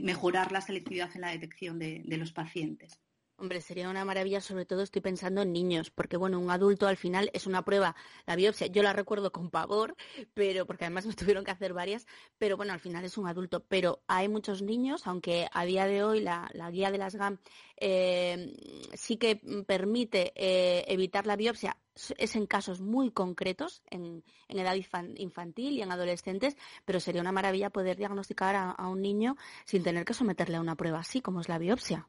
mejorar 0.00 0.52
la 0.52 0.60
selectividad 0.60 1.10
en 1.14 1.22
la 1.22 1.32
detección 1.32 1.78
de 1.78 2.16
los 2.16 2.30
pacientes. 2.30 3.00
Hombre, 3.38 3.60
sería 3.60 3.90
una 3.90 4.06
maravilla, 4.06 4.40
sobre 4.40 4.64
todo 4.64 4.80
estoy 4.80 5.02
pensando 5.02 5.42
en 5.42 5.52
niños, 5.52 5.90
porque 5.90 6.16
bueno, 6.16 6.40
un 6.40 6.50
adulto 6.50 6.86
al 6.88 6.96
final 6.96 7.30
es 7.34 7.46
una 7.46 7.62
prueba, 7.66 7.94
la 8.24 8.34
biopsia, 8.34 8.66
yo 8.68 8.82
la 8.82 8.94
recuerdo 8.94 9.30
con 9.30 9.50
pavor, 9.50 9.94
pero 10.32 10.64
porque 10.64 10.86
además 10.86 11.04
me 11.04 11.12
tuvieron 11.14 11.44
que 11.44 11.50
hacer 11.50 11.74
varias, 11.74 12.06
pero 12.38 12.56
bueno, 12.56 12.72
al 12.72 12.80
final 12.80 13.04
es 13.04 13.18
un 13.18 13.28
adulto, 13.28 13.62
pero 13.68 14.00
hay 14.06 14.28
muchos 14.28 14.62
niños, 14.62 15.06
aunque 15.06 15.48
a 15.52 15.66
día 15.66 15.86
de 15.86 16.02
hoy 16.02 16.20
la, 16.20 16.50
guía 16.72 16.90
de 16.90 16.96
las 16.96 17.14
GAM 17.14 17.38
eh, 17.76 18.56
sí 18.94 19.18
que 19.18 19.36
permite 19.66 20.32
eh, 20.34 20.86
evitar 20.88 21.26
la 21.26 21.36
biopsia, 21.36 21.76
es 22.16 22.36
en 22.36 22.46
casos 22.46 22.80
muy 22.80 23.10
concretos, 23.10 23.82
en, 23.90 24.24
edad 24.48 24.76
infantil 25.16 25.74
y 25.74 25.82
en 25.82 25.92
adolescentes, 25.92 26.56
pero 26.86 27.00
sería 27.00 27.20
una 27.20 27.32
maravilla 27.32 27.68
poder 27.68 27.98
diagnosticar 27.98 28.56
a 28.56 28.88
un 28.88 29.02
niño 29.02 29.36
sin 29.66 29.82
tener 29.82 30.06
que 30.06 30.14
someterle 30.14 30.56
a 30.56 30.60
una 30.62 30.76
prueba 30.76 31.00
así 31.00 31.20
como 31.20 31.40
es 31.42 31.50
la 31.50 31.58
biopsia. 31.58 32.08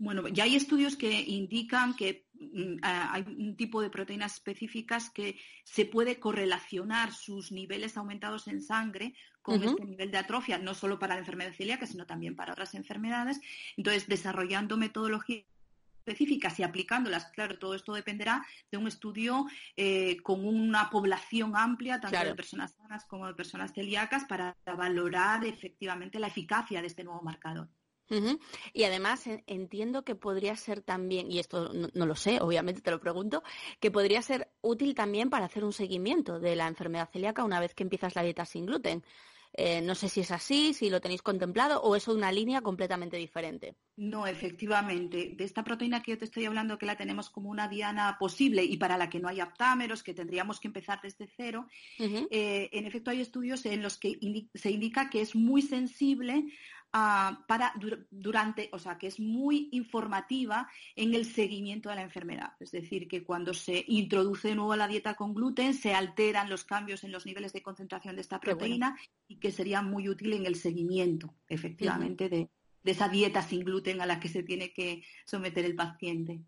Bueno, 0.00 0.28
ya 0.28 0.44
hay 0.44 0.56
estudios 0.56 0.96
que 0.96 1.20
indican 1.20 1.94
que 1.94 2.26
mm, 2.32 2.76
hay 2.82 3.20
un 3.20 3.54
tipo 3.54 3.82
de 3.82 3.90
proteínas 3.90 4.32
específicas 4.32 5.10
que 5.10 5.38
se 5.62 5.84
puede 5.84 6.18
correlacionar 6.18 7.12
sus 7.12 7.52
niveles 7.52 7.98
aumentados 7.98 8.48
en 8.48 8.62
sangre 8.62 9.14
con 9.42 9.62
este 9.62 9.84
nivel 9.84 10.10
de 10.10 10.16
atrofia, 10.16 10.56
no 10.56 10.72
solo 10.72 10.98
para 10.98 11.14
la 11.14 11.20
enfermedad 11.20 11.52
celíaca, 11.52 11.86
sino 11.86 12.06
también 12.06 12.34
para 12.34 12.52
otras 12.54 12.74
enfermedades. 12.74 13.42
Entonces, 13.76 14.08
desarrollando 14.08 14.78
metodologías 14.78 15.44
específicas 15.98 16.58
y 16.58 16.62
aplicándolas. 16.62 17.26
Claro, 17.26 17.58
todo 17.58 17.74
esto 17.74 17.92
dependerá 17.92 18.42
de 18.70 18.78
un 18.78 18.88
estudio 18.88 19.44
eh, 19.76 20.16
con 20.22 20.46
una 20.46 20.88
población 20.88 21.54
amplia, 21.54 22.00
tanto 22.00 22.24
de 22.24 22.34
personas 22.34 22.72
sanas 22.72 23.04
como 23.04 23.26
de 23.26 23.34
personas 23.34 23.74
celíacas, 23.74 24.24
para 24.24 24.56
valorar 24.64 25.44
efectivamente 25.44 26.18
la 26.18 26.28
eficacia 26.28 26.80
de 26.80 26.86
este 26.86 27.04
nuevo 27.04 27.20
marcador. 27.20 27.68
Y 28.72 28.84
además 28.84 29.24
entiendo 29.46 30.04
que 30.04 30.14
podría 30.14 30.56
ser 30.56 30.80
también, 30.82 31.30
y 31.30 31.38
esto 31.38 31.72
no, 31.72 32.06
lo 32.06 32.16
sé, 32.16 32.40
obviamente 32.40 32.80
te 32.80 32.90
lo 32.90 33.00
pregunto, 33.00 33.42
que 33.78 33.90
podría 33.90 34.22
ser 34.22 34.50
útil 34.60 34.94
también 34.94 35.30
para 35.30 35.46
hacer 35.46 35.64
un 35.64 35.72
seguimiento 35.72 36.40
de 36.40 36.56
la 36.56 36.66
enfermedad 36.66 37.10
celíaca 37.12 37.44
una 37.44 37.60
vez 37.60 37.74
que 37.74 37.82
empiezas 37.82 38.14
la 38.14 38.22
dieta 38.22 38.44
sin 38.44 38.66
gluten. 38.66 39.04
Eh, 39.52 39.80
no 39.80 39.96
sé 39.96 40.08
si 40.08 40.20
es 40.20 40.30
así, 40.30 40.74
si 40.74 40.90
lo 40.90 41.00
tenéis 41.00 41.22
contemplado 41.22 41.82
o 41.82 41.96
es 41.96 42.06
una 42.06 42.30
línea 42.30 42.60
completamente 42.60 43.16
diferente. 43.16 43.74
No, 43.96 44.26
efectivamente. 44.26 45.34
De 45.36 45.44
esta 45.44 45.64
proteína 45.64 46.02
que 46.02 46.12
yo 46.12 46.18
te 46.18 46.24
estoy 46.24 46.44
hablando, 46.44 46.78
que 46.78 46.86
la 46.86 46.96
tenemos 46.96 47.30
como 47.30 47.50
una 47.50 47.66
diana 47.66 48.16
posible 48.18 48.62
y 48.62 48.76
para 48.76 48.96
la 48.96 49.10
que 49.10 49.18
no 49.18 49.28
hay 49.28 49.40
aptámeros, 49.40 50.04
que 50.04 50.14
tendríamos 50.14 50.60
que 50.60 50.68
empezar 50.68 51.00
desde 51.02 51.26
cero, 51.36 51.66
eh, 51.98 52.70
en 52.72 52.86
efecto 52.86 53.10
hay 53.10 53.20
estudios 53.20 53.66
en 53.66 53.82
los 53.82 53.98
que 53.98 54.18
se 54.54 54.70
indica 54.70 55.10
que 55.10 55.20
es 55.20 55.34
muy 55.34 55.62
sensible 55.62 56.44
para 56.90 57.72
durante, 58.10 58.68
o 58.72 58.78
sea, 58.78 58.98
que 58.98 59.06
es 59.06 59.20
muy 59.20 59.68
informativa 59.72 60.68
en 60.96 61.14
el 61.14 61.24
seguimiento 61.24 61.88
de 61.88 61.96
la 61.96 62.02
enfermedad. 62.02 62.52
Es 62.58 62.72
decir, 62.72 63.06
que 63.06 63.22
cuando 63.22 63.54
se 63.54 63.84
introduce 63.86 64.48
de 64.48 64.56
nuevo 64.56 64.74
la 64.74 64.88
dieta 64.88 65.14
con 65.14 65.34
gluten, 65.34 65.74
se 65.74 65.94
alteran 65.94 66.50
los 66.50 66.64
cambios 66.64 67.04
en 67.04 67.12
los 67.12 67.26
niveles 67.26 67.52
de 67.52 67.62
concentración 67.62 68.16
de 68.16 68.22
esta 68.22 68.40
proteína 68.40 68.98
y 69.28 69.36
que 69.36 69.52
sería 69.52 69.82
muy 69.82 70.08
útil 70.08 70.32
en 70.32 70.46
el 70.46 70.56
seguimiento, 70.56 71.34
efectivamente, 71.48 72.28
de, 72.28 72.50
de 72.82 72.90
esa 72.90 73.08
dieta 73.08 73.42
sin 73.42 73.60
gluten 73.60 74.00
a 74.00 74.06
la 74.06 74.18
que 74.18 74.28
se 74.28 74.42
tiene 74.42 74.72
que 74.72 75.04
someter 75.24 75.64
el 75.64 75.76
paciente. 75.76 76.40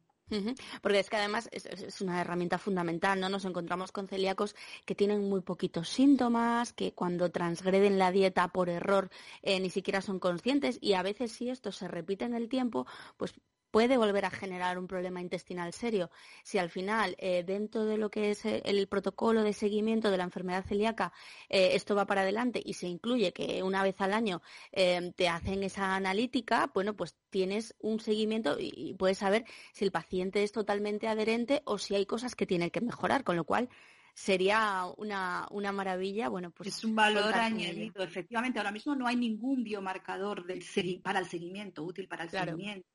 Porque 0.81 0.99
es 0.99 1.11
que 1.11 1.17
además 1.17 1.49
es, 1.53 2.01
una 2.01 2.21
herramienta 2.21 2.59
fundamental, 2.59 3.21
¿no? 3.21 3.29
Nos 3.29 3.45
encontramos 3.45 3.93
con 3.93 4.09
celíacos 4.09 4.55
que 4.85 4.95
tienen 4.95 5.29
muy 5.29 5.41
poquitos 5.41 5.89
síntomas, 5.89 6.73
que 6.73 6.93
cuando 6.93 7.31
transgreden 7.31 7.99
la 7.99 8.11
dieta 8.11 8.49
por 8.49 8.69
error 8.69 9.11
eh, 9.43 9.61
ni 9.61 9.71
siquiera 9.71 10.01
son 10.01 10.19
conscientes 10.19 10.79
y 10.81 10.95
a 10.95 11.03
veces 11.03 11.33
si 11.33 11.51
esto 11.51 11.73
se 11.73 11.89
repite 11.89 12.25
en 12.25 12.35
el 12.35 12.49
tiempo, 12.49 12.87
pues 13.17 13.35
puede 13.73 13.97
volver 13.97 14.27
a 14.27 14.31
generar 14.31 14.79
un 14.79 14.87
problema 14.87 15.21
intestinal 15.21 15.73
serio. 15.73 16.11
Si 16.45 16.59
al 16.59 16.71
final, 16.71 17.17
eh, 17.19 17.43
dentro 17.43 17.87
de 17.87 17.97
lo 17.97 18.11
que 18.11 18.31
es 18.31 18.45
eh, 18.45 18.63
el 18.67 18.87
protocolo 18.87 19.43
de 19.43 19.55
seguimiento 19.55 20.11
de 20.11 20.19
la 20.19 20.25
enfermedad 20.25 20.65
celíaca, 20.65 21.13
eh, 21.49 21.71
esto 21.73 21.97
va 21.97 22.07
para 22.07 22.21
adelante 22.21 22.63
y 22.65 22.75
se 22.75 22.87
incluye 22.87 23.33
que 23.33 23.63
una 23.63 23.83
vez 23.83 24.01
al 24.01 24.13
año 24.13 24.43
te 24.73 25.29
hacen 25.29 25.63
esa 25.63 25.97
analítica, 25.97 26.71
bueno, 26.75 26.95
pues 26.95 27.17
tienes 27.31 27.75
un 27.81 27.99
seguimiento 27.99 28.57
y, 28.59 28.95
puedes 28.99 29.19
saber 29.19 29.45
si 29.73 29.85
el 29.87 29.91
paciente 29.91 30.43
es 30.43 30.53
totalmente 30.53 31.09
adherente 31.09 31.63
o 31.65 31.79
si 31.79 31.95
hay 31.95 32.05
cosas 32.05 32.35
que 32.35 32.47
tiene 32.47 32.71
que 32.71 32.83
mejorar, 32.83 33.25
con 33.25 33.37
lo 33.37 33.45
cual 33.45 33.71
sería 34.13 34.85
una, 34.99 35.47
una 35.51 35.73
maravilla. 35.73 36.29
Bueno, 36.29 36.51
pues 36.51 36.69
es 36.69 36.85
un 36.85 36.95
valor 36.95 37.33
añadido. 37.35 38.03
Efectivamente, 38.03 38.59
ahora 38.59 38.71
mismo 38.71 38.95
no 38.95 39.07
hay 39.07 39.17
ningún 39.17 39.65
biomarcador 39.65 40.45
del 40.45 40.63
para 41.03 41.21
el 41.21 41.27
seguimiento, 41.27 41.83
útil 41.83 42.07
para 42.07 42.25
el 42.25 42.31
seguimiento. 42.31 42.92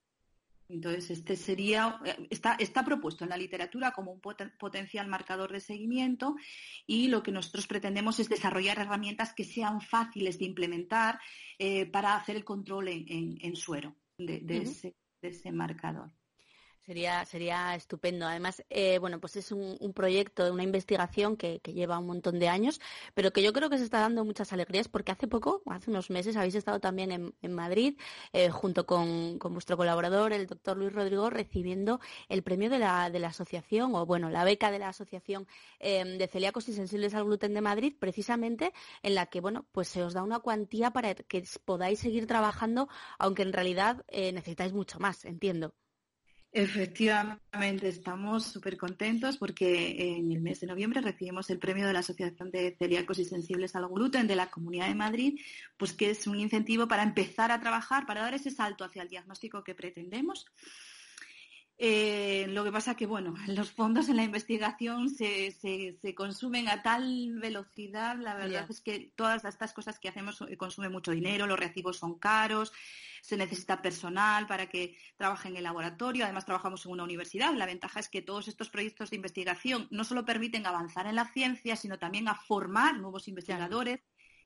Entonces, 0.69 1.09
este 1.11 1.35
sería, 1.35 1.99
eh, 2.05 2.27
está, 2.29 2.55
está 2.59 2.83
propuesto 2.83 3.23
en 3.23 3.29
la 3.29 3.37
literatura 3.37 3.91
como 3.91 4.11
un 4.11 4.19
potencial 4.19 5.07
marcador 5.07 5.51
de 5.51 5.61
seguimiento 5.61 6.35
y 6.85 7.07
lo 7.07 7.23
que 7.23 7.31
nosotros 7.31 7.67
pretendemos 7.67 8.19
es 8.19 8.29
desarrollar 8.29 8.79
herramientas 8.79 9.33
que 9.33 9.45
sean 9.45 9.81
fáciles 9.81 10.39
de 10.39 10.45
implementar 10.45 11.19
eh, 11.57 11.85
para 11.85 12.15
hacer 12.15 12.35
el 12.35 12.43
control 12.43 12.89
en, 12.89 13.55
suero 13.55 13.95
de 14.17 14.63
ese 15.21 15.51
marcador. 15.51 16.11
Sería, 16.87 17.25
sería 17.25 17.75
estupendo. 17.75 18.25
Además, 18.25 18.63
eh, 18.69 18.97
bueno, 18.99 19.19
pues 19.19 19.35
es 19.35 19.51
un, 19.51 19.77
proyecto, 19.93 20.53
una 20.53 20.63
investigación 20.63 21.35
que, 21.35 21.59
lleva 21.65 21.99
un 21.99 22.07
montón 22.07 22.39
de 22.39 22.47
años, 22.47 22.79
pero 23.13 23.33
que 23.33 23.43
yo 23.43 23.51
creo 23.51 23.69
que 23.69 23.77
se 23.77 23.83
está 23.83 23.99
dando 23.99 24.23
muchas 24.23 24.53
alegrías 24.53 24.87
porque 24.87 25.11
hace 25.11 25.27
poco, 25.27 25.61
hace 25.65 25.89
unos 25.91 26.09
meses, 26.09 26.37
habéis 26.37 26.55
estado 26.55 26.79
también 26.79 27.33
en, 27.41 27.53
Madrid 27.53 27.99
eh, 28.31 28.49
junto 28.51 28.85
con, 28.85 29.37
vuestro 29.37 29.75
colaborador, 29.75 30.31
el 30.31 30.47
doctor 30.47 30.77
Luis 30.77 30.93
Rodrigo, 30.93 31.29
recibiendo 31.29 31.99
el 32.29 32.41
premio 32.41 32.69
de 32.69 32.79
la, 32.79 33.09
de 33.09 33.19
la 33.19 33.29
asociación, 33.29 33.93
o 33.93 34.05
bueno, 34.05 34.29
la 34.29 34.45
beca 34.45 34.71
de 34.71 34.79
la 34.79 34.87
Asociación 34.87 35.45
em, 35.79 36.17
de 36.17 36.27
Celíacos 36.27 36.69
y 36.69 36.73
Sensibles 36.73 37.13
al 37.15 37.25
Gluten 37.25 37.53
de 37.53 37.59
Madrid, 37.59 37.95
precisamente 37.99 38.71
en 39.03 39.13
la 39.13 39.25
que, 39.25 39.41
bueno, 39.41 39.67
pues 39.73 39.89
se 39.89 40.03
os 40.03 40.13
da 40.13 40.23
una 40.23 40.39
cuantía 40.39 40.91
para 40.91 41.13
que 41.15 41.43
podáis 41.65 41.99
seguir 41.99 42.27
trabajando, 42.27 42.87
aunque 43.19 43.41
en 43.41 43.51
realidad 43.51 44.05
eh, 44.07 44.31
necesitáis 44.31 44.71
mucho 44.71 44.99
más, 44.99 45.25
entiendo. 45.25 45.73
Efectivamente, 46.53 47.87
estamos 47.89 48.45
súper 48.45 48.77
contentos 48.77 49.37
porque 49.37 50.17
en 50.17 50.31
el 50.31 50.41
mes 50.41 50.61
de 50.61 50.67
noviembre 50.67 51.01
recibimos 51.01 51.49
el 51.49 51.59
premio 51.59 51.85
de 51.85 51.93
la 51.93 51.99
Asociación 51.99 52.49
de 52.51 52.75
Celíacos 52.79 53.19
y 53.19 53.25
Sensibles 53.25 53.75
al 53.75 53.87
Gluten 53.87 54.27
de 54.27 54.35
la 54.35 54.49
Comunidad 54.49 54.87
de 54.87 54.95
Madrid, 54.95 55.39
pues 55.77 55.93
que 55.93 56.09
es 56.09 56.25
un 56.25 56.39
incentivo 56.39 56.87
para 56.87 57.03
empezar 57.03 57.51
a 57.51 57.59
trabajar, 57.59 58.05
para 58.05 58.21
dar 58.21 58.33
ese 58.33 58.49
salto 58.49 58.85
hacia 58.85 59.03
el 59.03 59.09
diagnóstico 59.09 59.63
que 59.63 59.75
pretendemos. 59.75 60.47
Eh, 61.79 62.47
lo 62.49 62.63
que 62.63 62.71
pasa 62.71 62.95
que, 62.95 63.05
bueno, 63.05 63.35
los 63.47 63.71
fondos 63.71 64.09
en 64.09 64.15
la 64.15 64.23
investigación 64.23 65.09
se, 65.09 65.51
se, 65.51 66.15
consumen 66.15 66.69
a 66.69 66.81
tal 66.81 67.33
velocidad, 67.39 68.17
la 68.17 68.33
verdad 68.33 68.65
es 68.69 68.81
que 68.81 69.11
todas 69.15 69.45
estas 69.45 69.73
cosas 69.73 69.99
que 69.99 70.09
hacemos 70.09 70.43
consumen 70.57 70.91
mucho 70.91 71.11
dinero, 71.11 71.45
los 71.45 71.59
recibos 71.59 71.97
son 71.97 72.17
caros, 72.17 72.73
se 73.21 73.37
necesita 73.37 73.81
personal 73.81 74.47
para 74.47 74.67
que 74.69 74.97
trabaje 75.17 75.49
en 75.49 75.57
el 75.57 75.63
laboratorio. 75.63 76.23
Además, 76.23 76.45
trabajamos 76.45 76.85
en 76.85 76.93
una 76.93 77.03
universidad. 77.03 77.53
La 77.53 77.65
ventaja 77.65 77.99
es 77.99 78.09
que 78.09 78.21
todos 78.21 78.47
estos 78.47 78.69
proyectos 78.69 79.09
de 79.09 79.17
investigación 79.17 79.87
no 79.91 80.03
solo 80.03 80.25
permiten 80.25 80.65
avanzar 80.65 81.07
en 81.07 81.15
la 81.15 81.25
ciencia, 81.25 81.75
sino 81.75 81.99
también 81.99 82.27
a 82.27 82.35
formar 82.35 82.97
nuevos 82.97 83.27
investigadores 83.27 83.99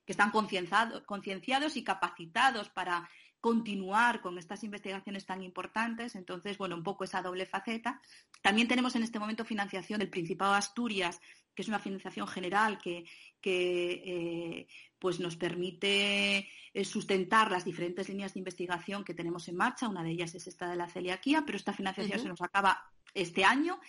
que 0.06 0.13
están 0.13 0.32
concienciados 0.32 1.78
y 1.78 1.84
capacitados 1.84 2.70
para 2.70 3.08
continuar 3.41 4.21
con 4.21 4.38
estas 4.38 4.63
investigaciones 4.63 5.25
tan 5.25 5.41
importantes. 5.41 6.15
Entonces, 6.15 6.58
bueno, 6.58 6.75
un 6.75 6.84
poco 6.84 7.04
esa 7.04 7.21
doble 7.21 7.45
faceta. 7.45 7.99
También 8.41 8.67
tenemos 8.67 8.95
en 8.95 9.04
este 9.04 9.19
momento 9.19 9.43
financiación 9.43 9.99
del 9.99 10.10
Principado 10.10 10.54
de 10.54 10.60
Asturias, 10.60 11.19
que 11.54 11.63
es 11.63 11.67
una 11.67 11.80
financiación 11.80 12.27
general 12.27 12.77
que, 12.77 13.06
eh, 13.43 14.67
pues 14.99 15.19
nos 15.19 15.36
permite 15.36 16.47
eh, 16.73 16.86
sustentar 16.86 17.51
las 17.51 17.65
diferentes 17.65 18.08
líneas 18.08 18.36
de 18.36 18.39
investigación 18.39 19.04
que 19.04 19.15
tenemos 19.15 19.47
en 19.47 19.56
marcha. 19.58 19.89
Una 19.89 20.04
de 20.04 20.12
ellas 20.12 20.36
es 20.36 20.45
esta 20.45 20.69
de 20.69 20.75
la 20.75 20.88
celiaquía, 20.88 21.43
pero 21.43 21.58
esta 21.58 21.73
financiación 21.73 22.19
se 22.19 22.27
nos 22.27 22.41
acaba 22.41 22.91
este 23.13 23.43
año 23.43 23.80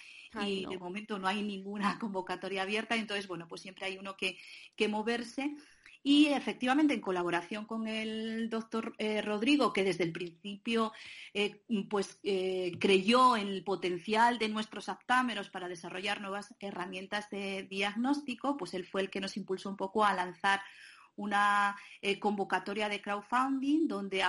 y 0.41 0.65
de 0.65 0.79
momento 0.79 1.19
no 1.19 1.29
hay 1.29 1.43
ninguna 1.43 1.99
convocatoria 2.01 2.63
abierta. 2.63 2.97
Entonces, 2.97 3.29
bueno, 3.29 3.47
pues 3.47 3.61
siempre 3.61 3.85
hay 3.85 3.99
uno 3.99 4.17
que, 4.17 4.39
que 4.75 4.89
moverse. 4.89 5.55
Y 6.05 6.27
efectivamente, 6.27 6.95
en 6.95 7.01
colaboración 7.01 7.65
con 7.65 7.87
el 7.87 8.51
doctor 8.51 8.95
eh, 8.99 9.23
Rodrigo, 9.23 9.73
que 9.73 9.85
desde 9.85 10.03
el 10.03 10.13
principio 10.13 10.93
eh, 11.33 11.63
pues, 11.89 12.19
creyó 12.81 13.37
en 13.37 13.49
el 13.49 13.63
potencial 13.63 14.39
de 14.39 14.49
nuestros 14.49 14.89
aptámeros 14.89 15.49
para 15.49 15.69
desarrollar 15.69 16.21
nuevas 16.21 16.55
herramientas 16.59 17.31
de 17.31 17.63
diagnóstico, 17.71 18.57
pues 18.57 18.75
él 18.75 18.85
fue 18.85 19.03
el 19.03 19.11
que 19.11 19.21
nos 19.21 19.37
impulsó 19.37 19.69
un 19.69 19.77
poco 19.77 20.05
a 20.05 20.13
lanzar 20.13 20.61
una 21.17 21.77
eh, 22.01 22.19
convocatoria 22.19 22.89
de 22.89 23.01
crowdfunding 23.01 23.87
donde 23.87 24.25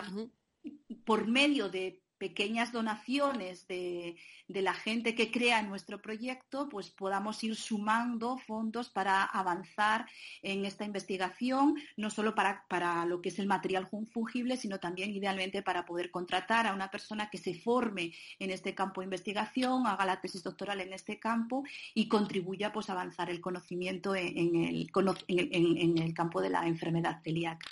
por 1.05 1.27
medio 1.27 1.69
de 1.69 2.02
pequeñas 2.23 2.71
donaciones 2.71 3.67
de, 3.67 4.15
la 4.47 4.73
gente 4.73 5.13
que 5.13 5.29
crea 5.29 5.59
en 5.59 5.67
nuestro 5.67 6.01
proyecto, 6.01 6.69
pues 6.69 6.89
podamos 6.89 7.43
ir 7.43 7.53
sumando 7.57 8.37
fondos 8.37 8.89
para 8.89 9.25
avanzar 9.25 10.05
en 10.41 10.63
esta 10.63 10.85
investigación, 10.85 11.75
no 11.97 12.09
solo 12.09 12.33
para, 12.33 12.63
para 12.69 13.05
lo 13.05 13.21
que 13.21 13.27
es 13.27 13.39
el 13.39 13.47
material 13.47 13.89
fungible, 14.13 14.55
sino 14.55 14.79
también 14.79 15.11
idealmente 15.11 15.63
para 15.63 15.83
poder 15.83 16.11
contratar 16.11 16.65
a 16.65 16.73
una 16.73 16.89
persona 16.89 17.29
que 17.29 17.39
se 17.39 17.55
forme 17.55 18.13
en 18.39 18.51
este 18.51 18.73
campo 18.73 19.01
de 19.01 19.05
investigación, 19.05 19.85
haga 19.85 20.05
la 20.05 20.21
tesis 20.21 20.43
doctoral 20.43 20.79
en 20.79 20.93
este 20.93 21.19
campo 21.19 21.65
y 21.93 22.07
contribuya 22.07 22.71
pues, 22.71 22.89
a 22.89 22.93
avanzar 22.93 23.29
el 23.29 23.41
conocimiento 23.41 24.15
en, 24.15 24.55
el, 24.55 24.89
en 25.27 25.97
el 25.97 26.13
campo 26.13 26.39
de 26.39 26.51
la 26.51 26.67
enfermedad 26.67 27.21
celíaca. 27.21 27.67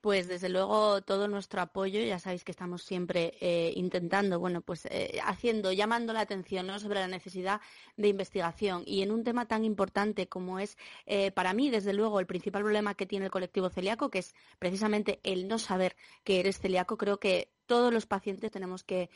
Pues 0.00 0.28
desde 0.28 0.48
luego 0.48 1.02
todo 1.02 1.28
nuestro 1.28 1.60
apoyo, 1.60 2.00
ya 2.00 2.18
sabéis 2.18 2.42
que 2.42 2.52
estamos 2.52 2.82
siempre 2.82 3.34
eh, 3.40 3.74
intentando, 3.76 4.40
bueno, 4.40 4.62
pues 4.62 4.86
eh, 4.86 5.20
haciendo, 5.22 5.72
llamando 5.72 6.14
la 6.14 6.20
atención 6.20 6.80
sobre 6.80 7.00
la 7.00 7.06
necesidad 7.08 7.60
de 7.98 8.08
investigación. 8.08 8.82
Y 8.86 9.02
en 9.02 9.10
un 9.10 9.24
tema 9.24 9.46
tan 9.46 9.62
importante 9.62 10.26
como 10.26 10.58
es 10.58 10.78
eh, 11.04 11.32
para 11.32 11.52
mí, 11.52 11.68
desde 11.68 11.92
luego, 11.92 12.18
el 12.18 12.26
principal 12.26 12.62
problema 12.62 12.94
que 12.94 13.04
tiene 13.04 13.26
el 13.26 13.30
colectivo 13.30 13.68
celíaco, 13.68 14.10
que 14.10 14.20
es 14.20 14.34
precisamente 14.58 15.20
el 15.22 15.48
no 15.48 15.58
saber 15.58 15.96
que 16.24 16.40
eres 16.40 16.58
celíaco, 16.60 16.96
creo 16.96 17.18
que 17.20 17.50
todos 17.70 17.94
los 17.94 18.04
pacientes 18.04 18.50
tenemos 18.50 18.82
que, 18.82 19.10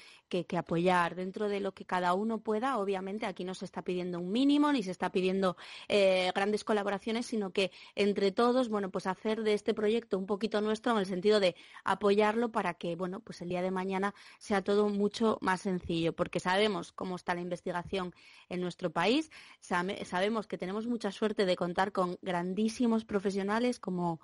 apoyar 0.56 1.16
dentro 1.16 1.48
de 1.48 1.58
lo 1.58 1.72
que 1.72 1.84
cada 1.84 2.14
uno 2.14 2.38
pueda. 2.38 2.78
Obviamente 2.78 3.26
aquí 3.26 3.42
no 3.42 3.52
se 3.52 3.64
está 3.64 3.82
pidiendo 3.82 4.20
un 4.20 4.30
mínimo 4.30 4.70
ni 4.70 4.84
se 4.84 4.92
está 4.92 5.10
pidiendo 5.10 5.56
eh, 5.88 6.30
grandes 6.36 6.62
colaboraciones, 6.62 7.26
sino 7.26 7.50
que 7.50 7.72
entre 7.96 8.30
todos, 8.30 8.68
bueno, 8.68 8.92
pues 8.92 9.08
hacer 9.08 9.42
de 9.42 9.54
este 9.54 9.74
proyecto 9.74 10.16
un 10.16 10.26
poquito 10.26 10.60
nuestro 10.60 10.92
en 10.92 10.98
el 10.98 11.06
sentido 11.06 11.40
de 11.40 11.56
apoyarlo 11.82 12.52
para 12.52 12.74
que, 12.74 12.94
bueno, 12.94 13.18
pues 13.18 13.42
el 13.42 13.48
día 13.48 13.60
de 13.60 13.72
mañana 13.72 14.14
sea 14.38 14.62
todo 14.62 14.88
mucho 14.88 15.38
más 15.40 15.62
sencillo, 15.62 16.12
porque 16.12 16.38
sabemos 16.38 16.92
cómo 16.92 17.16
está 17.16 17.34
la 17.34 17.40
investigación 17.40 18.14
en 18.48 18.60
nuestro 18.60 18.90
país, 18.90 19.32
sabemos 19.58 20.46
que 20.46 20.58
tenemos 20.58 20.86
mucha 20.86 21.10
suerte 21.10 21.44
de 21.44 21.56
contar 21.56 21.90
con 21.90 22.18
grandísimos 22.22 23.04
profesionales 23.04 23.80
como, 23.80 24.20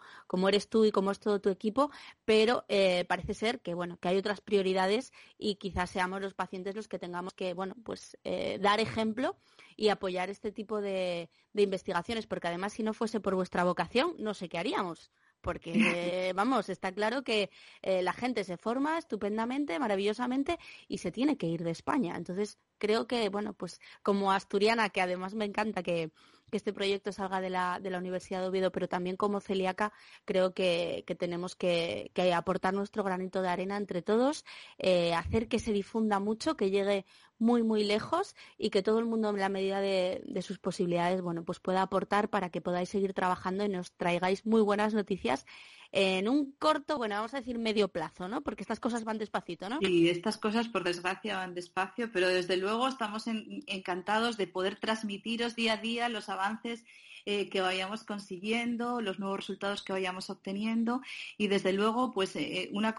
eres 0.46 0.68
tú 0.68 0.84
y 0.84 0.92
como 0.92 1.10
es 1.10 1.18
todo 1.18 1.40
tu 1.40 1.48
equipo, 1.48 1.90
pero 2.24 2.64
eh, 2.68 3.04
parece 3.08 3.34
ser 3.34 3.58
que, 3.58 3.74
bueno, 3.74 3.98
que 3.98 4.08
hay 4.08 4.19
otras 4.20 4.40
prioridades 4.40 5.12
y 5.38 5.56
quizás 5.56 5.90
seamos 5.90 6.20
los 6.20 6.34
pacientes 6.34 6.76
los 6.76 6.88
que 6.88 6.98
tengamos 6.98 7.34
que, 7.34 7.54
bueno, 7.54 7.74
pues 7.84 8.16
eh, 8.24 8.58
dar 8.60 8.80
ejemplo 8.80 9.36
y 9.76 9.88
apoyar 9.88 10.30
este 10.30 10.52
tipo 10.52 10.80
de, 10.80 11.30
de 11.52 11.62
investigaciones, 11.62 12.26
porque 12.26 12.48
además 12.48 12.72
si 12.72 12.82
no 12.82 12.94
fuese 12.94 13.20
por 13.20 13.34
vuestra 13.34 13.64
vocación, 13.64 14.14
no 14.18 14.34
sé 14.34 14.48
qué 14.48 14.58
haríamos 14.58 15.10
porque 15.40 15.72
vamos, 16.34 16.68
está 16.68 16.92
claro 16.92 17.22
que 17.22 17.50
eh, 17.82 18.02
la 18.02 18.12
gente 18.12 18.44
se 18.44 18.56
forma 18.56 18.98
estupendamente, 18.98 19.78
maravillosamente 19.78 20.58
y 20.88 20.98
se 20.98 21.10
tiene 21.10 21.36
que 21.36 21.46
ir 21.46 21.64
de 21.64 21.70
España. 21.70 22.16
Entonces, 22.16 22.58
creo 22.78 23.06
que, 23.06 23.28
bueno, 23.28 23.54
pues 23.54 23.80
como 24.02 24.32
asturiana, 24.32 24.90
que 24.90 25.00
además 25.00 25.34
me 25.34 25.44
encanta 25.44 25.82
que, 25.82 26.10
este 26.56 26.72
proyecto 26.72 27.12
salga 27.12 27.40
de 27.40 27.50
la, 27.50 27.78
de 27.80 27.90
la 27.90 27.98
Universidad 27.98 28.40
de 28.40 28.48
Oviedo, 28.48 28.72
pero 28.72 28.88
también 28.88 29.16
como 29.16 29.40
celíaca, 29.40 29.92
creo 30.24 30.52
que, 30.54 31.04
tenemos 31.18 31.56
que, 31.56 32.10
aportar 32.34 32.74
nuestro 32.74 33.02
granito 33.04 33.42
de 33.42 33.48
arena 33.48 33.76
entre 33.76 34.02
todos, 34.02 34.44
eh, 34.78 35.14
hacer 35.14 35.48
que 35.48 35.58
se 35.58 35.72
difunda 35.72 36.18
mucho, 36.20 36.56
que 36.56 36.70
llegue 36.70 37.04
muy, 37.40 37.62
muy 37.62 37.84
lejos 37.84 38.36
y 38.58 38.70
que 38.70 38.82
todo 38.82 38.98
el 38.98 39.06
mundo, 39.06 39.30
en 39.30 39.38
la 39.38 39.48
medida 39.48 39.80
de, 39.80 40.22
de, 40.26 40.42
sus 40.42 40.58
posibilidades, 40.58 41.22
bueno, 41.22 41.44
pues 41.44 41.58
pueda 41.58 41.82
aportar 41.82 42.28
para 42.28 42.50
que 42.50 42.60
podáis 42.60 42.88
seguir 42.88 43.14
trabajando 43.14 43.64
y 43.64 43.68
nos 43.68 43.92
traigáis 43.92 44.46
muy 44.46 44.60
buenas 44.60 44.94
noticias 44.94 45.46
en 45.92 46.28
un 46.28 46.52
corto, 46.52 46.98
bueno, 46.98 47.16
vamos 47.16 47.34
a 47.34 47.38
decir 47.38 47.58
medio 47.58 47.88
plazo, 47.88 48.28
¿no? 48.28 48.42
Porque 48.42 48.62
estas 48.62 48.78
cosas 48.78 49.04
van 49.04 49.18
despacito, 49.18 49.68
¿no? 49.68 49.80
Estas 49.82 50.36
cosas 50.38 50.68
por 50.68 50.84
desgracia 50.84 51.38
van 51.38 51.54
despacio, 51.54 52.10
pero 52.12 52.28
desde 52.28 52.56
luego 52.56 52.86
estamos 52.86 53.24
encantados 53.26 54.36
de 54.36 54.46
poder 54.46 54.76
transmitiros 54.76 55.56
día 55.56 55.74
a 55.74 55.76
día 55.78 56.08
los 56.08 56.28
avances 56.28 56.84
eh, 57.26 57.48
que 57.48 57.60
vayamos 57.60 58.04
consiguiendo, 58.04 59.00
los 59.00 59.18
nuevos 59.18 59.40
resultados 59.40 59.82
que 59.82 59.92
vayamos 59.92 60.30
obteniendo 60.30 61.00
y 61.38 61.48
desde 61.48 61.72
luego, 61.72 62.12
pues 62.12 62.36
eh, 62.36 62.68
una 62.72 62.94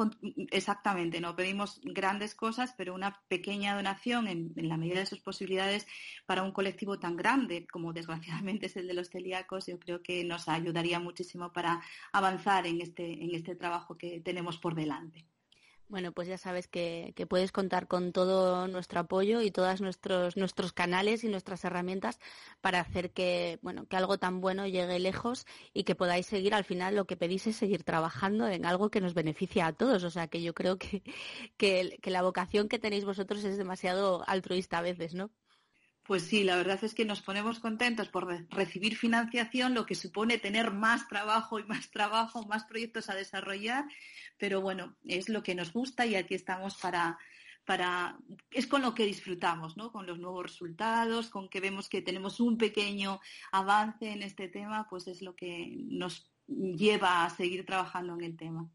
exactamente, 0.52 1.22
no 1.22 1.36
pedimos 1.36 1.82
grandes 1.84 2.36
cosas, 2.36 2.74
pero 2.78 2.94
una 2.94 3.22
pequeña 3.28 3.76
donación 3.76 4.28
en, 4.28 4.54
la 4.56 4.78
medida 4.78 5.00
de 5.00 5.06
sus 5.06 5.20
posibilidades 5.20 5.88
para 6.26 6.44
un 6.44 6.52
colectivo 6.52 7.00
tan 7.00 7.18
grande 7.18 7.68
como 7.68 7.94
desgraciadamente 7.94 8.68
es 8.68 8.76
el 8.78 8.88
de 8.88 8.94
los 8.94 9.10
celíacos, 9.10 9.68
yo 9.68 9.80
creo 9.80 10.02
que 10.02 10.24
nos 10.24 10.48
ayudaría 10.48 11.00
muchísimo 11.00 11.52
para 11.54 11.82
avanzar 12.14 12.68
en 12.68 12.82
este, 12.82 13.24
en 13.24 13.36
este 13.36 13.56
trabajo 13.56 13.98
que 13.98 14.22
tenemos 14.22 14.58
por 14.58 14.76
delante. 14.76 15.26
Bueno, 15.92 16.14
pues 16.14 16.30
ya 16.30 16.38
sabes 16.38 16.70
que, 16.70 17.14
puedes 17.30 17.52
contar 17.52 17.90
con 17.90 18.14
todo 18.14 18.66
nuestro 18.70 19.02
apoyo 19.02 19.42
y 19.42 19.52
todos 19.52 19.82
nuestros, 19.82 20.38
nuestros 20.38 20.72
canales 20.72 21.26
y 21.26 21.28
nuestras 21.28 21.66
herramientas 21.66 22.18
para 22.62 22.80
hacer 22.80 23.12
que, 23.12 23.60
bueno, 23.62 23.86
que 23.88 23.98
algo 23.98 24.18
tan 24.18 24.40
bueno 24.40 24.66
llegue 24.68 25.00
lejos 25.00 25.46
y 25.74 25.84
que 25.84 25.94
podáis 25.96 26.28
seguir. 26.28 26.54
Al 26.54 26.64
final 26.64 26.96
lo 26.96 27.06
que 27.06 27.18
pedís 27.18 27.46
es 27.48 27.58
seguir 27.58 27.84
trabajando 27.84 28.48
en 28.48 28.66
algo 28.66 28.90
que 28.90 29.02
nos 29.02 29.14
beneficia 29.14 29.68
a 29.68 29.74
todos. 29.74 30.06
O 30.06 30.10
sea 30.10 30.28
que 30.30 30.42
yo 30.42 30.54
creo 30.54 30.78
que, 30.78 31.04
que 31.58 32.00
la 32.06 32.22
vocación 32.22 32.70
que 32.70 32.80
tenéis 32.80 33.04
vosotros 33.04 33.44
es 33.44 33.58
demasiado 33.58 34.24
altruista 34.28 34.78
a 34.78 34.82
veces, 34.82 35.14
¿no? 35.14 35.30
Pues 36.12 36.24
sí, 36.24 36.44
la 36.44 36.58
verdad 36.58 36.78
es 36.84 36.94
que 36.94 37.06
nos 37.06 37.22
ponemos 37.22 37.62
contentos 37.62 38.10
por 38.10 38.28
recibir 38.50 38.98
financiación, 38.98 39.74
lo 39.74 39.86
que 39.86 39.96
supone 39.96 40.38
tener 40.38 40.72
más 40.72 41.08
trabajo 41.08 41.58
y 41.58 41.64
más 41.64 41.90
trabajo, 41.90 42.46
más 42.48 42.66
proyectos 42.66 43.10
a 43.10 43.16
desarrollar, 43.16 43.86
pero 44.38 44.60
bueno, 44.60 44.98
es 45.06 45.30
lo 45.30 45.42
que 45.42 45.56
nos 45.56 45.72
gusta 45.72 46.06
y 46.06 46.16
aquí 46.16 46.36
estamos 46.36 46.76
para, 46.76 47.18
para 47.64 48.18
es 48.50 48.68
con 48.68 48.82
lo 48.82 48.94
que 48.94 49.06
disfrutamos, 49.06 49.78
¿no? 49.78 49.94
Con 49.94 50.06
los 50.06 50.20
nuevos 50.20 50.44
resultados, 50.44 51.30
con 51.30 51.48
que 51.48 51.62
vemos 51.62 51.88
que 51.88 52.02
tenemos 52.02 52.42
un 52.42 52.58
pequeño 52.58 53.22
avance 53.54 54.12
en 54.12 54.22
este 54.22 54.50
tema, 54.50 54.90
pues 54.90 55.08
es 55.08 55.22
lo 55.22 55.34
que 55.34 55.78
nos 55.78 56.30
lleva 56.50 57.24
a 57.24 57.30
seguir 57.30 57.66
trabajando 57.66 58.16
en 58.16 58.24
el 58.26 58.36
tema. 58.36 58.70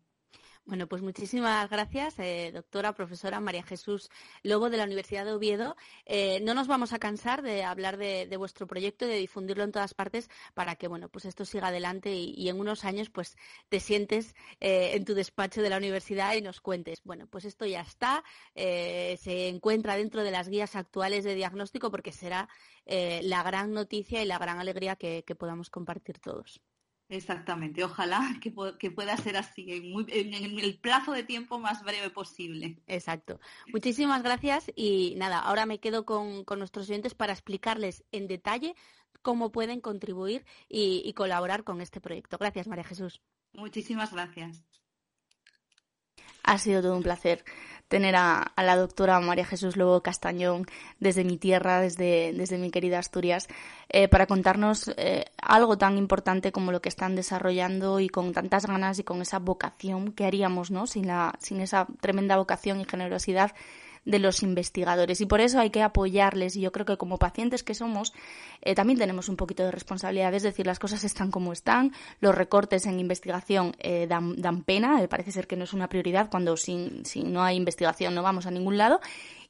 Bueno, 0.66 0.88
pues 0.88 1.00
muchísimas 1.00 1.70
gracias, 1.70 2.18
eh, 2.18 2.50
doctora, 2.52 2.92
profesora 2.92 3.38
María 3.38 3.62
Jesús 3.62 4.10
Lobo 4.42 4.68
de 4.68 4.76
la 4.76 4.82
Universidad 4.82 5.24
de 5.24 5.32
Oviedo. 5.32 5.76
Eh, 6.06 6.40
no 6.40 6.54
nos 6.54 6.66
vamos 6.66 6.92
a 6.92 6.98
cansar 6.98 7.42
de 7.42 7.62
hablar 7.62 7.96
de, 7.98 8.36
vuestro 8.36 8.66
proyecto 8.66 9.06
de 9.06 9.14
difundirlo 9.14 9.62
en 9.62 9.70
todas 9.70 9.94
partes 9.94 10.28
para 10.54 10.74
que, 10.74 10.88
bueno, 10.88 11.08
pues 11.08 11.24
esto 11.24 11.44
siga 11.44 11.68
adelante 11.68 12.12
y, 12.12 12.48
en 12.48 12.58
unos 12.58 12.84
años, 12.84 13.10
pues 13.10 13.36
te 13.68 13.78
sientes 13.78 14.34
eh, 14.58 14.90
en 14.94 15.04
tu 15.04 15.14
despacho 15.14 15.62
de 15.62 15.70
la 15.70 15.76
universidad 15.76 16.34
y 16.34 16.42
nos 16.42 16.60
cuentes. 16.60 17.00
Bueno, 17.04 17.28
pues 17.28 17.44
esto 17.44 17.64
ya 17.64 17.82
está, 17.82 18.24
se 18.56 19.48
encuentra 19.48 19.96
dentro 19.96 20.24
de 20.24 20.32
las 20.32 20.48
guías 20.48 20.74
actuales 20.74 21.22
de 21.22 21.36
diagnóstico 21.36 21.92
porque 21.92 22.10
será 22.10 22.48
la 22.86 23.42
gran 23.44 23.72
noticia 23.72 24.20
y 24.20 24.26
la 24.26 24.38
gran 24.38 24.58
alegría 24.58 24.96
que 24.96 25.22
podamos 25.38 25.70
compartir 25.70 26.18
todos. 26.18 26.60
Exactamente, 27.08 27.84
ojalá 27.84 28.20
que, 28.40 28.90
pueda 28.90 29.16
ser 29.16 29.36
así, 29.36 29.66
en, 29.68 30.58
el 30.58 30.78
plazo 30.78 31.12
de 31.12 31.22
tiempo 31.22 31.58
más 31.58 31.82
breve 31.82 32.10
posible. 32.10 32.78
Exacto. 32.86 33.40
Muchísimas 33.72 34.22
gracias 34.22 34.70
y 34.74 35.14
nada, 35.16 35.38
ahora 35.38 35.66
me 35.66 35.78
quedo 35.78 36.04
con, 36.04 36.44
nuestros 36.58 36.88
oyentes 36.88 37.14
para 37.14 37.32
explicarles 37.32 38.04
en 38.12 38.26
detalle 38.26 38.74
cómo 39.22 39.52
pueden 39.52 39.80
contribuir 39.80 40.44
y 40.68 41.12
colaborar 41.14 41.64
con 41.64 41.80
este 41.80 42.00
proyecto. 42.00 42.38
Gracias, 42.38 42.66
María 42.66 42.84
Jesús. 42.84 43.20
Muchísimas 43.52 44.12
gracias. 44.12 44.64
Ha 46.46 46.58
sido 46.58 46.80
todo 46.80 46.96
un 46.96 47.02
placer 47.02 47.44
tener 47.88 48.16
a, 48.16 48.52
la 48.56 48.76
doctora 48.76 49.20
María 49.20 49.44
Jesús 49.44 49.76
Lobo 49.76 50.02
Castañón 50.02 50.66
desde 50.98 51.24
mi 51.24 51.36
tierra, 51.36 51.80
desde, 51.80 52.32
desde 52.32 52.58
mi 52.58 52.70
querida 52.70 52.98
Asturias, 52.98 53.48
eh, 53.88 54.08
para 54.08 54.26
contarnos 54.26 54.92
eh, 54.96 55.26
algo 55.40 55.78
tan 55.78 55.96
importante 55.96 56.50
como 56.50 56.72
lo 56.72 56.82
que 56.82 56.88
están 56.88 57.14
desarrollando 57.14 58.00
y 58.00 58.08
con 58.08 58.32
tantas 58.32 58.66
ganas 58.66 58.98
y 58.98 59.04
con 59.04 59.22
esa 59.22 59.38
vocación 59.38 60.12
que 60.12 60.24
haríamos, 60.24 60.70
¿no? 60.70 60.86
Sin, 60.86 61.06
la, 61.06 61.34
sin 61.38 61.60
esa 61.60 61.86
tremenda 62.00 62.36
vocación 62.36 62.80
y 62.80 62.84
generosidad 62.86 63.52
de 64.06 64.20
los 64.20 64.42
investigadores. 64.42 65.20
Y 65.20 65.26
por 65.26 65.40
eso 65.40 65.58
hay 65.58 65.70
que 65.70 65.82
apoyarles. 65.82 66.56
Y 66.56 66.62
yo 66.62 66.72
creo 66.72 66.86
que 66.86 66.96
como 66.96 67.18
pacientes 67.18 67.62
que 67.62 67.74
somos 67.74 68.14
eh, 68.62 68.74
también 68.74 68.98
tenemos 68.98 69.28
un 69.28 69.36
poquito 69.36 69.64
de 69.64 69.72
responsabilidad, 69.72 70.32
es 70.32 70.44
decir, 70.44 70.66
las 70.66 70.78
cosas 70.78 71.04
están 71.04 71.30
como 71.30 71.52
están, 71.52 71.92
los 72.20 72.34
recortes 72.34 72.86
en 72.86 72.98
investigación 72.98 73.76
eh, 73.78 74.06
dan, 74.08 74.40
dan, 74.40 74.62
pena, 74.62 75.02
eh, 75.02 75.08
parece 75.08 75.32
ser 75.32 75.46
que 75.46 75.56
no 75.56 75.64
es 75.64 75.74
una 75.74 75.88
prioridad 75.88 76.30
cuando 76.30 76.56
sin, 76.56 77.04
si 77.04 77.22
no 77.24 77.42
hay 77.42 77.56
investigación 77.56 78.14
no 78.14 78.22
vamos 78.22 78.46
a 78.46 78.50
ningún 78.50 78.78
lado. 78.78 79.00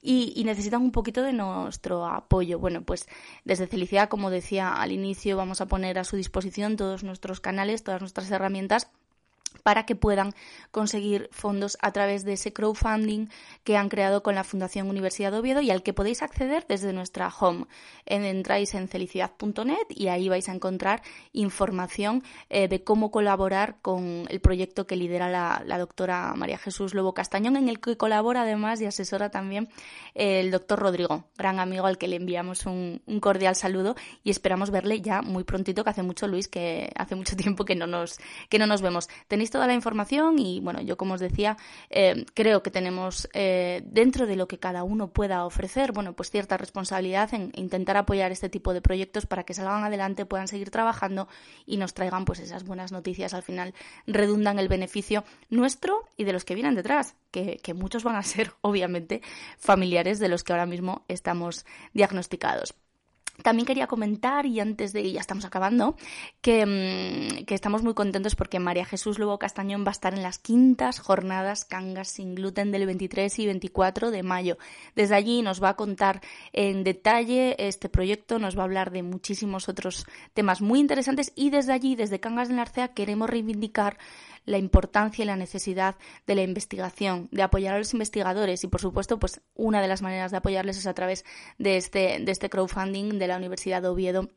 Y, 0.03 0.33
y, 0.37 0.45
necesitan 0.45 0.83
un 0.83 0.93
poquito 0.93 1.23
de 1.23 1.33
nuestro 1.33 2.07
apoyo. 2.07 2.61
Bueno, 2.61 2.83
pues 2.83 3.09
desde 3.45 3.67
Felicidad, 3.67 4.09
como 4.09 4.31
decía 4.31 4.73
al 4.75 4.93
inicio, 4.93 5.37
vamos 5.37 5.61
a 5.61 5.67
poner 5.67 5.99
a 5.99 6.05
su 6.05 6.17
disposición 6.17 6.77
todos 6.77 7.03
nuestros 7.03 7.41
canales, 7.41 7.83
todas 7.83 8.03
nuestras 8.03 8.31
herramientas 8.31 8.89
para 9.63 9.85
que 9.85 9.97
puedan 9.97 10.33
conseguir 10.71 11.29
fondos 11.33 11.77
a 11.81 11.93
través 11.93 12.25
de 12.25 12.35
ese 12.35 12.53
crowdfunding 12.53 13.29
que 13.65 13.77
han 13.77 13.89
creado 13.89 14.23
con 14.23 14.35
la 14.35 14.45
Fundación 14.45 14.89
Universidad 14.89 15.33
de 15.33 15.39
Oviedo 15.39 15.61
y 15.61 15.71
al 15.71 15.83
que 15.83 15.93
podéis 15.93 16.23
acceder 16.23 16.67
desde 16.69 16.93
nuestra 16.93 17.29
home. 17.29 17.67
entráis 18.07 18.75
en 18.75 18.89
felicidad.net 18.89 19.87
y 19.89 20.09
ahí 20.09 20.29
vais 20.29 20.49
a 20.49 20.53
encontrar 20.53 21.03
información 21.33 22.23
eh, 22.49 22.69
de 22.69 22.85
cómo 22.85 23.11
colaborar 23.11 23.77
con 23.83 24.27
el 24.29 24.41
proyecto 24.41 24.87
que 24.87 24.97
lidera 24.97 25.29
la, 25.29 25.79
doctora 25.79 26.33
María 26.37 26.59
Jesús 26.59 26.95
Lobo 26.95 27.13
Castañón, 27.13 27.57
en 27.57 27.69
el 27.69 27.81
que 27.81 27.97
colabora 27.97 28.43
además 28.43 28.81
y 28.81 28.87
asesora 28.87 29.31
también 29.31 29.69
el 30.15 30.51
doctor 30.51 30.79
Rodrigo, 30.79 31.25
gran 31.37 31.59
amigo 31.59 31.87
al 31.87 31.99
que 31.99 32.09
le 32.09 32.17
enviamos 32.17 32.67
un, 32.67 33.03
un 33.07 33.21
cordial 33.21 33.57
saludo 33.57 33.95
y 34.25 34.31
esperamos 34.31 34.71
verle 34.71 35.01
ya 35.01 35.23
muy 35.23 35.45
prontito, 35.45 35.85
que 35.85 35.91
hace 35.91 36.03
mucho, 36.03 36.27
Luis, 36.29 36.49
que 36.49 36.93
hace 36.97 37.15
mucho 37.15 37.37
tiempo 37.37 37.65
que 37.65 37.75
no 37.75 37.87
nos, 37.87 38.19
que 38.49 38.59
no 38.59 38.67
nos 38.67 38.83
vemos. 38.83 39.09
Tenéis 39.37 39.51
toda 39.51 39.67
la 39.67 39.75
información 39.75 40.39
y, 40.39 40.61
bueno, 40.61 40.81
yo 40.81 40.97
como 40.97 41.13
os 41.13 41.21
decía, 41.21 41.59
eh, 41.91 42.25
creo 42.33 42.63
que 42.63 42.71
tenemos 42.71 43.29
eh, 43.35 43.83
dentro 43.85 44.27
de 44.27 44.35
lo 44.35 44.49
que 44.49 44.59
cada 44.59 44.83
uno 44.83 45.09
pueda 45.09 45.45
ofrecer, 45.45 45.93
bueno, 45.93 46.15
pues 46.15 46.31
cierta 46.31 46.57
responsabilidad 46.57 47.35
en 47.35 47.53
intentar 47.55 47.99
apoyar 47.99 48.33
este 48.33 48.49
tipo 48.49 48.73
de 48.73 48.81
proyectos 48.81 49.27
para 49.27 49.45
que 49.45 49.53
salgan 49.53 49.85
adelante, 49.85 50.25
puedan 50.25 50.49
seguir 50.49 50.71
trabajando 50.71 51.29
y 51.67 51.77
nos 51.77 51.93
traigan 51.93 52.25
pues 52.25 52.39
esas 52.39 52.65
buenas 52.65 52.93
noticias. 52.93 53.35
Al 53.35 53.43
final 53.43 53.75
redundan 54.07 54.59
el 54.59 54.69
beneficio 54.69 55.23
nuestro 55.51 56.09
y 56.17 56.25
de 56.25 56.33
los 56.33 56.47
que 56.47 56.55
vienen 56.55 56.75
detrás, 56.75 57.15
que, 57.31 57.61
que 57.63 57.75
muchos 57.75 58.05
van 58.05 58.17
a 58.17 58.23
ser, 58.23 58.55
obviamente, 58.63 59.21
familiares 59.59 60.19
de 60.19 60.31
los 60.31 60.45
que 60.45 60.55
ahora 60.55 60.65
mismo 60.65 61.05
estamos 61.09 61.67
diagnosticados. 61.93 62.75
También 63.43 63.67
quería 63.67 63.87
comentar, 63.87 64.47
y 64.47 64.61
antes 64.61 64.93
de, 64.93 65.11
ya 65.13 65.21
estamos 65.21 65.45
acabando, 65.45 65.97
que, 66.41 66.67
mm, 66.67 67.45
que, 67.45 67.55
estamos 67.55 67.83
muy 67.83 67.95
contentos 67.95 68.35
porque 68.35 68.59
María 68.59 68.85
Jesús 68.85 69.19
Lobo 69.19 69.39
Castañón 69.39 69.85
va 69.85 69.89
a 69.89 69.93
estar 69.93 70.15
en 70.15 70.23
las 70.23 70.39
quintas 70.39 70.99
jornadas 70.99 71.65
Cangas 71.65 72.09
sin 72.09 72.35
gluten 72.35 72.73
del 72.73 72.87
23 72.87 73.39
y 73.39 73.47
24 73.47 74.11
de 74.11 74.23
mayo. 74.23 74.59
Desde 74.95 75.15
allí 75.15 75.43
nos 75.43 75.63
va 75.63 75.71
a 75.71 75.77
contar 75.77 76.21
en 76.53 76.85
detalle 76.85 77.57
este 77.59 77.89
proyecto, 77.89 78.39
nos 78.39 78.57
va 78.57 78.63
a 78.63 78.65
hablar 78.65 78.91
de 78.91 79.03
muchísimos 79.03 79.69
otros 79.69 80.07
temas 80.35 80.61
muy 80.61 80.81
interesantes 80.81 81.33
y 81.35 81.51
desde 81.51 81.73
allí, 81.73 81.97
desde 81.97 82.21
Cangas 82.21 82.49
de 82.49 82.55
Narcea, 82.55 82.89
queremos 82.89 83.29
reivindicar 83.31 83.99
la 84.47 84.59
importancia 84.59 85.23
y 85.23 85.27
la 85.27 85.37
necesidad 85.37 85.97
de 86.27 86.35
la 86.35 86.43
investigación, 86.43 87.29
de 87.33 87.43
apoyar 87.43 87.75
a 87.75 87.79
los 87.79 87.93
investigadores. 87.93 88.65
Y, 88.65 88.69
por 88.69 88.81
supuesto, 88.81 89.19
pues 89.19 89.43
una 89.55 89.83
de 89.83 89.89
las 89.89 90.03
maneras 90.03 90.31
de 90.31 90.39
apoyarles 90.39 90.79
es 90.79 90.87
a 90.87 90.95
través 90.95 91.25
de 91.59 91.77
este, 91.77 92.19
de 92.21 92.33
este 92.33 92.49
crowdfunding 92.49 93.19
de 93.19 93.27
la 93.27 93.37
Universidad 93.37 93.83
de 93.83 93.89
Oviedo 93.89 94.31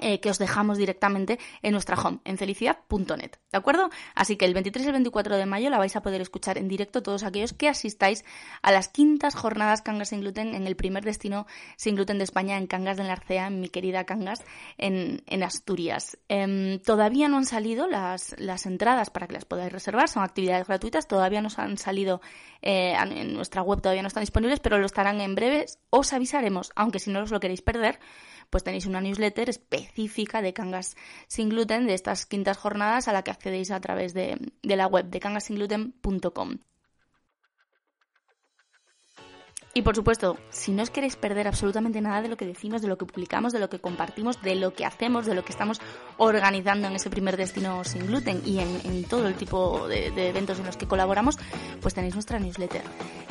eh, 0.00 0.20
que 0.20 0.30
os 0.30 0.38
dejamos 0.38 0.78
directamente 0.78 1.38
en 1.62 1.72
nuestra 1.72 1.96
home, 1.96 2.20
en 2.24 2.38
felicidad.net, 2.38 3.32
¿de 3.50 3.58
acuerdo? 3.58 3.90
Así 4.14 4.36
que 4.36 4.44
el 4.44 4.54
23 4.54 4.84
y 4.84 4.88
el 4.88 4.92
24 4.92 5.36
de 5.36 5.46
mayo 5.46 5.70
la 5.70 5.78
vais 5.78 5.96
a 5.96 6.02
poder 6.02 6.20
escuchar 6.20 6.58
en 6.58 6.68
directo 6.68 7.02
todos 7.02 7.24
aquellos 7.24 7.52
que 7.52 7.68
asistáis 7.68 8.24
a 8.62 8.70
las 8.70 8.88
quintas 8.88 9.34
jornadas 9.34 9.82
Cangas 9.82 10.10
sin 10.10 10.20
gluten 10.20 10.54
en 10.54 10.66
el 10.66 10.76
primer 10.76 11.04
destino 11.04 11.46
sin 11.76 11.96
gluten 11.96 12.18
de 12.18 12.24
España, 12.24 12.56
en 12.56 12.66
Cangas 12.66 12.96
de 12.96 13.04
la 13.04 13.12
Arcea, 13.12 13.46
en 13.46 13.60
mi 13.60 13.68
querida 13.68 14.04
Cangas, 14.04 14.44
en, 14.76 15.22
Asturias. 15.42 16.18
Em, 16.28 16.78
todavía 16.80 17.28
no 17.28 17.38
han 17.38 17.46
salido 17.46 17.86
las, 17.86 18.34
las 18.38 18.66
entradas 18.66 19.10
para 19.10 19.26
que 19.26 19.34
las 19.34 19.44
podáis 19.44 19.72
reservar, 19.72 20.08
son 20.08 20.22
actividades 20.22 20.66
gratuitas, 20.66 21.06
todavía 21.06 21.40
no 21.40 21.48
han 21.56 21.78
salido 21.78 22.20
eh, 22.60 22.94
en 22.94 23.34
nuestra 23.34 23.62
web, 23.62 23.80
todavía 23.80 24.02
no 24.02 24.08
están 24.08 24.22
disponibles, 24.22 24.60
pero 24.60 24.78
lo 24.78 24.86
estarán 24.86 25.20
en 25.20 25.34
breves, 25.34 25.78
os 25.90 26.12
avisaremos, 26.12 26.72
aunque 26.74 26.98
si 26.98 27.10
no 27.10 27.22
os 27.22 27.30
lo 27.30 27.40
queréis 27.40 27.62
perder, 27.62 27.98
pues 28.50 28.64
tenéis 28.64 28.86
una 28.86 29.00
newsletter 29.00 29.48
específica 29.48 30.42
de 30.42 30.52
cangas 30.52 30.96
sin 31.26 31.48
gluten 31.48 31.86
de 31.86 31.94
estas 31.94 32.26
quintas 32.26 32.56
jornadas 32.56 33.08
a 33.08 33.12
la 33.12 33.22
que 33.22 33.30
accedéis 33.30 33.70
a 33.70 33.80
través 33.80 34.14
de, 34.14 34.38
de 34.62 34.76
la 34.76 34.86
web 34.86 35.06
de 35.06 35.20
cangasingluten.com. 35.20 36.58
Y 39.78 39.82
por 39.82 39.94
supuesto, 39.94 40.36
si 40.50 40.72
no 40.72 40.82
os 40.82 40.90
queréis 40.90 41.14
perder 41.14 41.46
absolutamente 41.46 42.00
nada 42.00 42.20
de 42.20 42.26
lo 42.26 42.36
que 42.36 42.44
decimos, 42.44 42.82
de 42.82 42.88
lo 42.88 42.98
que 42.98 43.04
publicamos, 43.04 43.52
de 43.52 43.60
lo 43.60 43.70
que 43.70 43.78
compartimos, 43.78 44.42
de 44.42 44.56
lo 44.56 44.74
que 44.74 44.84
hacemos, 44.84 45.24
de 45.24 45.36
lo 45.36 45.44
que 45.44 45.52
estamos 45.52 45.80
organizando 46.16 46.88
en 46.88 46.96
ese 46.96 47.10
primer 47.10 47.36
destino 47.36 47.84
sin 47.84 48.08
gluten 48.08 48.42
y 48.44 48.58
en, 48.58 49.04
todo 49.04 49.28
el 49.28 49.36
tipo 49.36 49.86
de, 49.86 50.08
eventos 50.30 50.58
en 50.58 50.66
los 50.66 50.76
que 50.76 50.88
colaboramos, 50.88 51.38
pues 51.80 51.94
tenéis 51.94 52.14
nuestra 52.14 52.40
newsletter. 52.40 52.82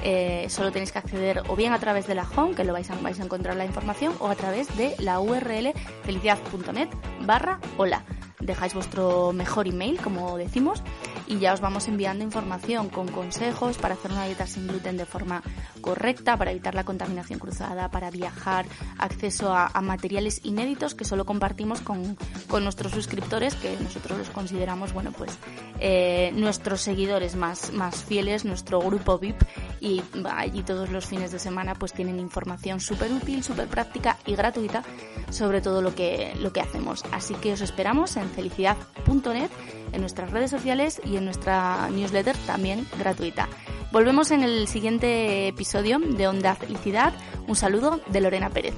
Eh, 0.04 0.46
solo 0.48 0.72
tenéis 0.72 0.94
que 0.94 1.00
acceder 1.00 1.44
o 1.50 1.58
bien 1.58 1.74
a 1.74 1.80
través 1.80 2.08
de 2.08 2.16
la 2.16 2.26
home, 2.34 2.56
que 2.56 2.64
lo 2.64 2.72
vais 2.72 2.90
a, 2.92 2.96
vais 2.96 3.20
a 3.20 3.26
encontrar 3.26 3.58
la 3.58 3.66
información, 3.66 4.14
o 4.20 4.30
a 4.30 4.36
través 4.36 4.74
de 4.78 4.96
la 5.00 5.20
URL 5.20 5.74
felicidad.net 6.06 6.88
barra 7.26 7.60
hola. 7.76 8.06
Dejáis 8.40 8.76
vuestro 8.76 9.34
mejor 9.34 9.68
email, 9.68 10.00
como 10.00 10.38
decimos, 10.38 10.84
y 11.26 11.40
ya 11.40 11.54
os 11.54 11.60
vamos 11.60 11.88
enviando 11.88 12.24
información 12.24 12.90
con 12.90 13.08
consejos 13.08 13.78
para 13.78 13.96
hacer 13.96 14.12
una 14.12 14.26
dieta 14.26 14.46
sin 14.46 14.68
gluten 14.68 14.96
de 14.96 15.06
forma 15.06 15.42
correcta, 15.82 16.38
para 16.38 16.52
evitar 16.52 16.76
la 16.76 16.84
contaminación 16.84 17.40
cruzada, 17.40 17.90
para 17.90 18.12
viajar, 18.12 18.66
acceso 19.00 19.54
a, 19.54 19.70
materiales 19.82 20.42
inéditos 20.44 20.94
que 20.94 21.04
solo 21.04 21.26
compartimos 21.26 21.82
con, 21.82 22.18
nuestros 22.62 22.92
suscriptores, 22.92 23.56
que 23.56 23.76
nosotros 23.82 24.20
los 24.20 24.30
consideramos, 24.30 24.94
bueno, 24.94 25.12
pues 25.12 25.38
eh, 25.80 26.32
nuestros 26.36 26.82
seguidores 26.82 27.36
más, 27.36 27.72
más 27.74 28.04
fieles, 28.04 28.46
nuestro 28.46 28.80
grupo 28.80 29.18
VIP, 29.18 29.42
y 29.80 30.02
allí 30.26 30.64
todos 30.64 30.90
los 30.90 31.06
fines 31.06 31.32
de 31.32 31.40
semana 31.40 31.76
pues 31.76 31.94
tienen 31.94 32.20
información 32.20 32.80
súper 32.80 33.12
útil, 33.12 33.44
súper 33.44 33.68
práctica 33.68 34.18
y 34.26 34.36
gratuita 34.36 34.84
sobre 35.30 35.62
todo 35.62 35.82
lo 35.82 35.94
que, 35.96 36.34
lo 36.40 36.54
que 36.54 36.62
hacemos. 36.62 37.04
Así 37.12 37.34
que 37.36 37.54
os 37.54 37.62
esperamos 37.62 38.18
en 38.18 38.30
felicidad.net, 38.30 39.50
en 39.92 40.02
nuestras 40.02 40.32
redes 40.32 40.52
sociales 40.52 41.02
y 41.04 41.18
en 41.18 41.26
nuestra 41.26 41.90
newsletter 41.90 42.36
también 42.46 42.88
gratuita. 42.98 43.48
Volvemos 43.92 44.32
en 44.32 44.44
el 44.44 44.68
siguiente 44.68 45.48
episodio 45.48 46.00
de 46.00 46.28
Onda 46.28 46.56
Felicidad. 46.56 47.14
Un 47.48 47.56
saludo 47.56 48.02
de 48.08 48.22
Lorena 48.22 48.50
Pérez. 48.50 48.76